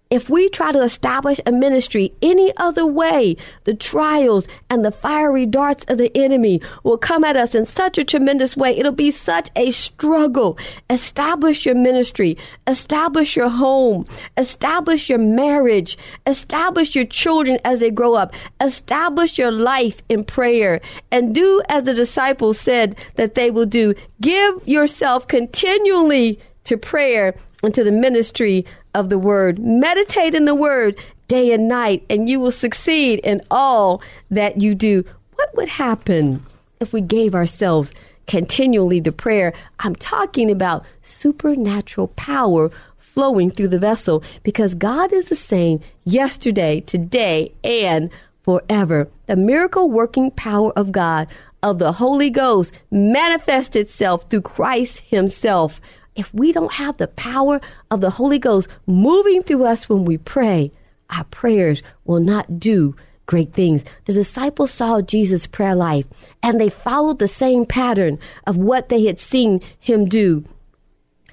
If 0.10 0.30
we 0.30 0.48
try 0.48 0.72
to 0.72 0.84
establish 0.84 1.42
a 1.46 1.52
ministry 1.52 2.14
any 2.22 2.56
other 2.56 2.86
way, 2.86 3.36
the 3.66 3.74
trials 3.74 4.48
and 4.70 4.86
the 4.86 4.92
fiery 4.92 5.46
darts 5.46 5.84
of 5.90 5.98
the 5.98 6.16
enemy 6.16 6.62
will 6.84 6.98
come 6.98 7.26
at 7.26 7.36
us 7.36 7.54
in 7.54 7.66
such 7.66 7.98
a 7.98 8.06
tremendous 8.06 8.56
way. 8.56 8.72
It'll 8.72 8.94
be 8.94 9.12
such 9.12 9.50
a 9.58 9.72
struggle. 9.72 10.58
Establish 10.90 11.66
your 11.66 11.76
ministry, 11.76 12.38
establish 12.68 13.36
your 13.36 13.50
home, 13.50 14.08
establish 14.38 15.10
your 15.10 15.20
marriage, 15.20 15.98
establish 16.26 16.96
your 16.96 17.06
children 17.06 17.60
as 17.66 17.80
they 17.80 17.92
grow 17.92 18.14
up, 18.14 18.34
establish 18.62 19.38
your 19.38 19.52
life 19.52 20.02
in 20.08 20.24
prayer, 20.24 20.80
and 21.12 21.36
do 21.36 21.62
as 21.68 21.84
the 21.84 21.94
disciples 21.94 22.58
said 22.58 22.96
that 23.16 23.36
they 23.36 23.52
will 23.52 23.66
do. 23.66 23.94
Give 24.22 24.66
yourself 24.66 25.28
continually 25.28 26.40
to 26.64 26.78
prayer 26.78 27.34
and 27.64 27.74
to 27.74 27.84
the 27.84 27.92
ministry 27.92 28.66
of 28.94 29.10
the 29.10 29.20
word. 29.20 29.60
Meditate 29.60 30.36
in 30.36 30.46
the 30.46 30.56
word 30.56 30.98
day 31.28 31.52
and 31.52 31.68
night, 31.68 32.04
and 32.10 32.30
you 32.30 32.40
will 32.40 32.52
succeed 32.52 33.20
in 33.24 33.42
all 33.52 34.02
that 34.32 34.62
you 34.62 34.76
do. 34.76 35.04
What 35.36 35.56
would 35.56 35.70
happen 35.70 36.44
if 36.80 36.94
we 36.94 37.02
gave 37.02 37.36
ourselves 37.36 37.94
continually 38.28 39.02
to 39.02 39.12
prayer? 39.12 39.54
I'm 39.80 39.96
talking 39.96 40.50
about 40.50 40.86
supernatural 41.04 42.10
power 42.10 42.72
flowing 42.98 43.50
through 43.50 43.68
the 43.70 43.80
vessel 43.80 44.24
because 44.44 44.76
God 44.76 45.12
is 45.12 45.30
the 45.30 45.36
same 45.36 45.80
yesterday, 46.06 46.82
today, 46.82 47.52
and 47.64 48.10
forever. 48.44 49.10
The 49.26 49.36
miracle 49.36 49.90
working 49.90 50.32
power 50.32 50.72
of 50.74 50.92
God, 50.92 51.28
of 51.62 51.80
the 51.80 51.94
Holy 51.94 52.30
Ghost, 52.30 52.72
manifests 52.92 53.76
itself 53.76 54.30
through 54.30 54.42
Christ 54.42 55.00
Himself 55.00 55.82
if 56.18 56.34
we 56.34 56.52
don't 56.52 56.74
have 56.74 56.98
the 56.98 57.08
power 57.08 57.62
of 57.90 58.02
the 58.02 58.10
Holy 58.10 58.40
Ghost 58.40 58.68
moving 58.86 59.44
through 59.44 59.64
us 59.66 59.88
when 59.88 60.04
we 60.04 60.18
pray, 60.18 60.72
our 61.10 61.24
prayers 61.26 61.82
will 62.04 62.20
not 62.20 62.60
do 62.60 62.96
great 63.28 63.54
things. 63.54 63.84
The 64.06 64.14
disciples 64.14 64.72
saw 64.72 65.02
Jesus' 65.02 65.48
prayer 65.48 65.76
life 65.76 66.06
and 66.42 66.60
they 66.60 66.70
followed 66.70 67.20
the 67.20 67.28
same 67.28 67.66
pattern 67.66 68.20
of 68.48 68.58
what 68.58 68.90
they 68.90 69.06
had 69.06 69.20
seen 69.20 69.62
him 69.80 70.10
do. 70.10 70.44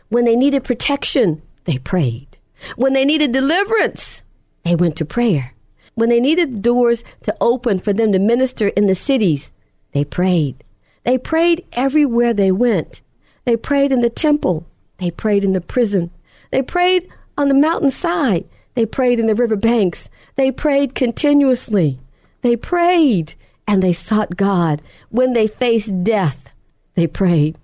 When 0.08 0.24
they 0.24 0.36
needed 0.36 0.64
protection, 0.64 1.40
they 1.64 1.78
prayed. 1.78 2.36
When 2.76 2.92
they 2.92 3.04
needed 3.04 3.32
deliverance, 3.32 4.22
they 4.64 4.74
went 4.74 4.96
to 4.96 5.04
prayer. 5.04 5.54
When 5.94 6.08
they 6.08 6.20
needed 6.20 6.62
doors 6.62 7.04
to 7.22 7.34
open 7.40 7.78
for 7.78 7.92
them 7.92 8.12
to 8.12 8.18
minister 8.18 8.68
in 8.68 8.86
the 8.86 8.94
cities, 8.94 9.50
they 9.92 10.04
prayed. 10.04 10.62
They 11.04 11.18
prayed 11.18 11.64
everywhere 11.72 12.34
they 12.34 12.50
went. 12.50 13.00
They 13.44 13.56
prayed 13.56 13.92
in 13.92 14.00
the 14.00 14.10
temple. 14.10 14.66
They 15.04 15.10
prayed 15.10 15.44
in 15.44 15.52
the 15.52 15.60
prison. 15.60 16.10
They 16.50 16.62
prayed 16.62 17.10
on 17.36 17.48
the 17.48 17.54
mountainside. 17.54 18.48
They 18.72 18.86
prayed 18.86 19.20
in 19.20 19.26
the 19.26 19.34
river 19.34 19.54
banks. 19.54 20.08
They 20.36 20.50
prayed 20.50 20.94
continuously. 20.94 21.98
They 22.40 22.56
prayed 22.56 23.34
and 23.68 23.82
they 23.82 23.92
sought 23.92 24.38
God. 24.38 24.80
When 25.10 25.34
they 25.34 25.46
faced 25.46 26.04
death, 26.04 26.48
they 26.94 27.06
prayed. 27.06 27.58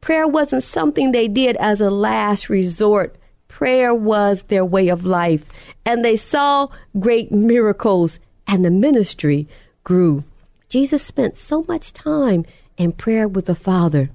Prayer 0.00 0.26
wasn't 0.26 0.64
something 0.64 1.12
they 1.12 1.28
did 1.28 1.56
as 1.56 1.82
a 1.82 1.90
last 1.90 2.48
resort. 2.48 3.14
Prayer 3.46 3.92
was 3.94 4.44
their 4.44 4.64
way 4.64 4.88
of 4.88 5.04
life. 5.04 5.50
And 5.84 6.02
they 6.02 6.16
saw 6.16 6.68
great 6.98 7.30
miracles 7.30 8.18
and 8.46 8.64
the 8.64 8.70
ministry 8.70 9.46
grew. 9.84 10.24
Jesus 10.70 11.02
spent 11.02 11.36
so 11.36 11.62
much 11.68 11.92
time 11.92 12.46
in 12.78 12.92
prayer 12.92 13.28
with 13.28 13.44
the 13.44 13.54
Father. 13.54 14.08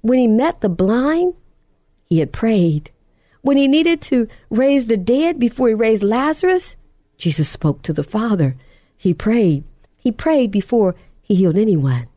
When 0.00 0.18
he 0.18 0.26
met 0.26 0.62
the 0.62 0.70
blind, 0.70 1.34
he 2.04 2.18
had 2.18 2.32
prayed. 2.32 2.90
When 3.42 3.56
he 3.56 3.68
needed 3.68 4.00
to 4.02 4.28
raise 4.50 4.86
the 4.86 4.96
dead 4.96 5.38
before 5.38 5.68
he 5.68 5.74
raised 5.74 6.02
Lazarus, 6.02 6.76
Jesus 7.18 7.48
spoke 7.48 7.82
to 7.82 7.92
the 7.92 8.02
Father. 8.02 8.56
He 8.96 9.12
prayed. 9.12 9.64
He 9.96 10.10
prayed 10.10 10.50
before 10.50 10.94
he 11.22 11.34
healed 11.34 11.56
anyone. 11.56 12.08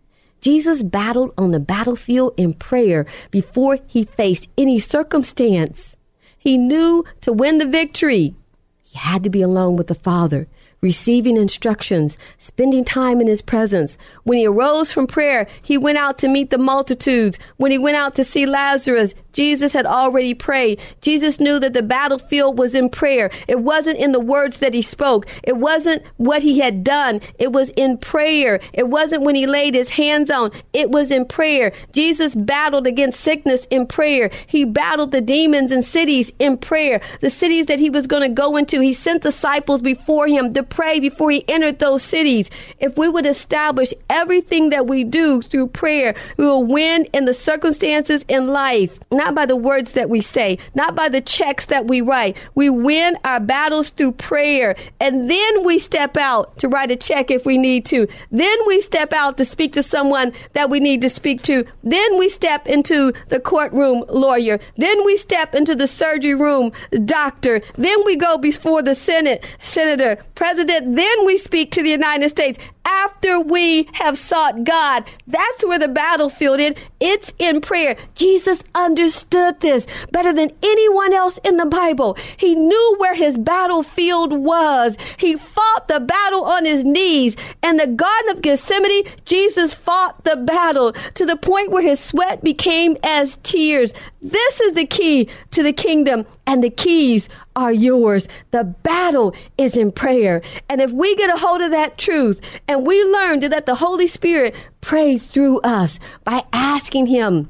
Jesus 0.42 0.84
battled 0.84 1.34
on 1.38 1.52
the 1.52 1.60
battlefield 1.60 2.34
in 2.38 2.54
prayer 2.54 3.06
before 3.32 3.80
he 3.88 4.06
faced 4.06 4.48
any 4.58 4.80
circumstance. 4.80 5.96
He 6.38 6.58
knew 6.58 7.04
to 7.22 7.34
win 7.34 7.58
the 7.58 7.66
victory, 7.66 8.36
he 8.84 8.98
had 8.98 9.24
to 9.24 9.30
be 9.30 9.42
alone 9.42 9.76
with 9.76 9.88
the 9.88 9.96
Father 9.96 10.48
receiving 10.82 11.38
instructions, 11.38 12.18
spending 12.38 12.84
time 12.84 13.20
in 13.20 13.28
his 13.28 13.42
presence. 13.42 13.98
When 14.24 14.38
he 14.38 14.48
arose 14.48 14.92
from 14.92 15.08
prayer, 15.08 15.48
he 15.62 15.78
went 15.78 15.98
out 15.98 16.18
to 16.20 16.28
meet 16.28 16.50
the 16.50 16.58
multitudes. 16.58 17.40
When 17.58 17.72
he 17.72 17.78
went 17.78 17.98
out 17.98 18.16
to 18.16 18.24
see 18.24 18.46
Lazarus, 18.46 19.14
Jesus 19.38 19.72
had 19.72 19.86
already 19.86 20.34
prayed. 20.34 20.82
Jesus 21.00 21.40
knew 21.40 21.60
that 21.60 21.74
the 21.74 21.84
battlefield 21.84 22.58
was 22.58 22.74
in 22.74 22.90
prayer. 22.90 23.30
It 23.48 23.60
wasn't 23.60 24.00
in 24.00 24.12
the 24.12 24.20
words 24.20 24.58
that 24.58 24.74
he 24.74 24.82
spoke. 24.82 25.28
It 25.44 25.58
wasn't 25.58 26.02
what 26.18 26.42
he 26.42 26.58
had 26.58 26.84
done. 26.84 27.22
It 27.38 27.52
was 27.52 27.70
in 27.78 28.00
prayer. 28.00 28.60
It 28.74 28.88
wasn't 28.90 29.22
when 29.22 29.36
he 29.36 29.46
laid 29.46 29.76
his 29.76 29.92
hands 29.92 30.32
on. 30.32 30.50
It 30.74 30.90
was 30.90 31.12
in 31.12 31.26
prayer. 31.26 31.72
Jesus 31.94 32.34
battled 32.34 32.88
against 32.88 33.20
sickness 33.20 33.68
in 33.70 33.86
prayer. 33.86 34.32
He 34.48 34.66
battled 34.66 35.12
the 35.12 35.22
demons 35.22 35.72
in 35.72 35.84
cities 35.84 36.32
in 36.40 36.58
prayer. 36.58 37.00
The 37.22 37.30
cities 37.30 37.68
that 37.68 37.78
he 37.78 37.92
was 37.92 38.08
going 38.08 38.24
to 38.24 38.34
go 38.34 38.58
into, 38.58 38.80
he 38.80 38.92
sent 38.92 39.22
disciples 39.22 39.82
before 39.82 40.26
him 40.26 40.56
to 40.56 40.64
pray 40.64 41.00
before 41.00 41.30
he 41.30 41.48
entered 41.48 41.78
those 41.78 42.02
cities. 42.02 42.50
If 42.80 42.98
we 42.98 43.08
would 43.08 43.28
establish 43.28 43.94
everything 44.10 44.72
that 44.72 44.88
we 44.88 45.04
do 45.04 45.44
through 45.44 45.68
prayer, 45.68 46.16
we 46.38 46.46
will 46.46 46.64
win 46.64 47.06
in 47.14 47.26
the 47.26 47.36
circumstances 47.36 48.26
in 48.28 48.48
life. 48.48 48.98
Not 49.12 49.27
not 49.28 49.36
by 49.36 49.46
the 49.46 49.58
words 49.58 49.92
that 49.92 50.10
we 50.10 50.22
say, 50.22 50.58
not 50.74 50.96
by 50.96 51.10
the 51.10 51.20
checks 51.20 51.66
that 51.66 51.86
we 51.86 52.00
write. 52.00 52.38
We 52.56 52.70
win 52.70 53.18
our 53.26 53.42
battles 53.42 53.90
through 53.90 54.14
prayer. 54.14 54.74
And 55.02 55.30
then 55.30 55.66
we 55.66 55.80
step 55.80 56.16
out 56.16 56.56
to 56.60 56.70
write 56.70 56.92
a 56.92 56.96
check 56.96 57.30
if 57.30 57.46
we 57.46 57.58
need 57.58 57.86
to. 57.88 58.08
Then 58.32 58.58
we 58.66 58.80
step 58.80 59.12
out 59.12 59.36
to 59.36 59.44
speak 59.44 59.74
to 59.74 59.84
someone 59.84 60.32
that 60.54 60.70
we 60.70 60.80
need 60.80 61.02
to 61.02 61.10
speak 61.10 61.42
to. 61.42 61.66
Then 61.84 62.18
we 62.18 62.30
step 62.30 62.68
into 62.68 63.12
the 63.28 63.42
courtroom 63.42 64.06
lawyer. 64.08 64.62
Then 64.78 65.04
we 65.04 65.18
step 65.18 65.54
into 65.54 65.76
the 65.76 65.88
surgery 65.88 66.34
room 66.34 66.72
doctor. 67.04 67.62
Then 67.76 68.06
we 68.06 68.16
go 68.16 68.38
before 68.38 68.82
the 68.82 68.96
Senate, 68.96 69.44
senator, 69.60 70.24
president. 70.36 70.96
Then 70.96 71.26
we 71.26 71.38
speak 71.38 71.72
to 71.74 71.84
the 71.84 71.90
United 71.90 72.30
States 72.30 72.60
after 72.88 73.42
we 73.42 73.90
have 73.92 74.18
sought 74.18 74.64
God. 74.64 75.04
That's 75.28 75.66
where 75.66 75.78
the 75.78 75.90
battlefield 75.90 76.62
is. 76.62 76.76
It's 77.02 77.34
in 77.38 77.60
prayer. 77.60 77.98
Jesus 78.16 78.64
understood 79.08 79.62
this 79.62 79.88
better 80.12 80.34
than 80.34 80.52
anyone 80.62 81.14
else 81.14 81.40
in 81.46 81.56
the 81.56 81.66
Bible. 81.66 82.18
He 82.36 82.56
knew 82.56 82.96
where 82.98 83.16
his 83.16 83.38
battlefield 83.38 84.34
was. 84.34 84.98
He 85.16 85.38
fought 85.38 85.88
the 85.88 86.02
battle 86.02 86.44
on 86.44 86.66
his 86.66 86.84
knees. 86.84 87.38
In 87.64 87.78
the 87.78 87.88
Garden 87.88 88.32
of 88.32 88.42
Gethsemane, 88.42 89.06
Jesus 89.24 89.74
fought 89.74 90.26
the 90.26 90.36
battle 90.36 90.92
to 90.92 91.26
the 91.26 91.38
point 91.38 91.72
where 91.72 91.82
his 91.82 92.02
sweat 92.02 92.44
became 92.44 92.98
as 93.02 93.38
tears. 93.44 93.94
This 94.22 94.60
is 94.60 94.74
the 94.74 94.86
key 94.86 95.30
to 95.52 95.64
the 95.64 95.72
kingdom, 95.72 96.26
and 96.46 96.62
the 96.62 96.70
keys 96.70 97.30
are 97.56 97.72
yours. 97.72 98.28
The 98.52 98.66
battle 98.66 99.34
is 99.58 99.78
in 99.78 99.92
prayer. 99.94 100.42
And 100.68 100.82
if 100.82 100.92
we 100.92 101.16
get 101.16 101.34
a 101.34 101.38
hold 101.38 101.62
of 101.62 101.72
that 101.72 101.98
truth 101.98 102.42
and 102.68 102.86
we 102.86 103.02
learn 103.06 103.40
that 103.40 103.66
the 103.66 103.76
Holy 103.76 104.08
Spirit 104.08 104.54
prays 104.82 105.28
through 105.28 105.62
us 105.62 105.98
by 106.26 106.44
asking 106.52 107.08
Him, 107.08 107.50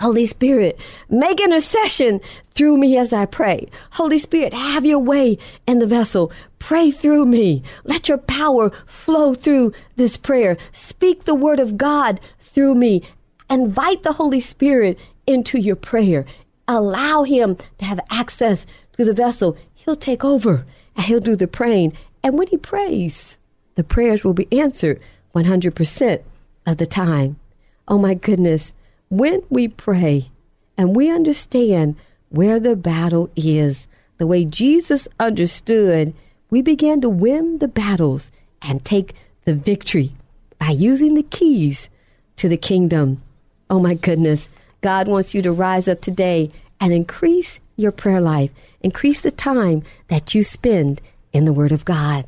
Holy 0.00 0.26
Spirit, 0.26 0.78
make 1.08 1.40
intercession 1.40 2.20
through 2.50 2.76
me 2.76 2.96
as 2.98 3.12
I 3.12 3.26
pray. 3.26 3.68
Holy 3.92 4.18
Spirit, 4.18 4.52
have 4.52 4.84
your 4.84 4.98
way 4.98 5.38
in 5.66 5.78
the 5.78 5.86
vessel. 5.86 6.32
Pray 6.58 6.90
through 6.90 7.26
me. 7.26 7.62
Let 7.84 8.08
your 8.08 8.18
power 8.18 8.70
flow 8.86 9.34
through 9.34 9.72
this 9.96 10.16
prayer. 10.16 10.56
Speak 10.72 11.24
the 11.24 11.34
word 11.34 11.60
of 11.60 11.76
God 11.76 12.20
through 12.40 12.74
me. 12.74 13.02
Invite 13.48 14.02
the 14.02 14.14
Holy 14.14 14.40
Spirit 14.40 14.98
into 15.26 15.58
your 15.58 15.76
prayer. 15.76 16.24
Allow 16.66 17.22
Him 17.22 17.56
to 17.78 17.84
have 17.84 18.00
access 18.10 18.66
to 18.94 19.04
the 19.04 19.14
vessel. 19.14 19.56
He'll 19.74 19.96
take 19.96 20.24
over 20.24 20.66
and 20.96 21.04
He'll 21.04 21.20
do 21.20 21.36
the 21.36 21.46
praying. 21.46 21.96
And 22.22 22.36
when 22.36 22.48
He 22.48 22.56
prays, 22.56 23.36
the 23.76 23.84
prayers 23.84 24.24
will 24.24 24.34
be 24.34 24.48
answered 24.50 25.00
100% 25.34 26.22
of 26.66 26.76
the 26.78 26.86
time. 26.86 27.38
Oh 27.86 27.98
my 27.98 28.14
goodness. 28.14 28.72
When 29.08 29.42
we 29.50 29.68
pray 29.68 30.30
and 30.76 30.96
we 30.96 31.10
understand 31.10 31.96
where 32.30 32.58
the 32.58 32.76
battle 32.76 33.30
is, 33.36 33.86
the 34.18 34.26
way 34.26 34.44
Jesus 34.44 35.06
understood, 35.20 36.14
we 36.50 36.62
begin 36.62 37.00
to 37.00 37.08
win 37.08 37.58
the 37.58 37.68
battles 37.68 38.30
and 38.62 38.84
take 38.84 39.14
the 39.44 39.54
victory 39.54 40.12
by 40.58 40.70
using 40.70 41.14
the 41.14 41.22
keys 41.22 41.88
to 42.36 42.48
the 42.48 42.56
kingdom. 42.56 43.22
Oh 43.68 43.80
my 43.80 43.94
goodness. 43.94 44.48
God 44.80 45.08
wants 45.08 45.34
you 45.34 45.42
to 45.42 45.52
rise 45.52 45.88
up 45.88 46.00
today 46.00 46.50
and 46.80 46.92
increase 46.92 47.60
your 47.76 47.92
prayer 47.92 48.20
life, 48.20 48.50
increase 48.82 49.20
the 49.20 49.30
time 49.30 49.82
that 50.08 50.34
you 50.34 50.42
spend 50.42 51.00
in 51.32 51.44
the 51.44 51.52
Word 51.52 51.72
of 51.72 51.84
God. 51.84 52.26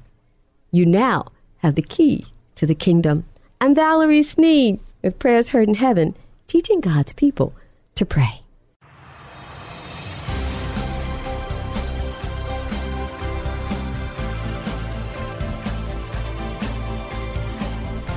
You 0.71 0.87
now 0.87 1.33
have 1.59 1.75
the 1.75 1.83
key 1.83 2.27
to 2.57 2.67
the 2.67 2.75
kingdom. 2.75 3.25
I'm 3.61 3.75
Valerie 3.75 4.23
Sneed 4.23 4.81
with 5.03 5.19
Prayers 5.19 5.51
Heard 5.51 5.69
in 5.69 5.75
Heaven, 5.75 6.15
teaching 6.47 6.81
God's 6.81 7.13
people 7.13 7.55
to 7.97 8.07
pray. 8.07 8.41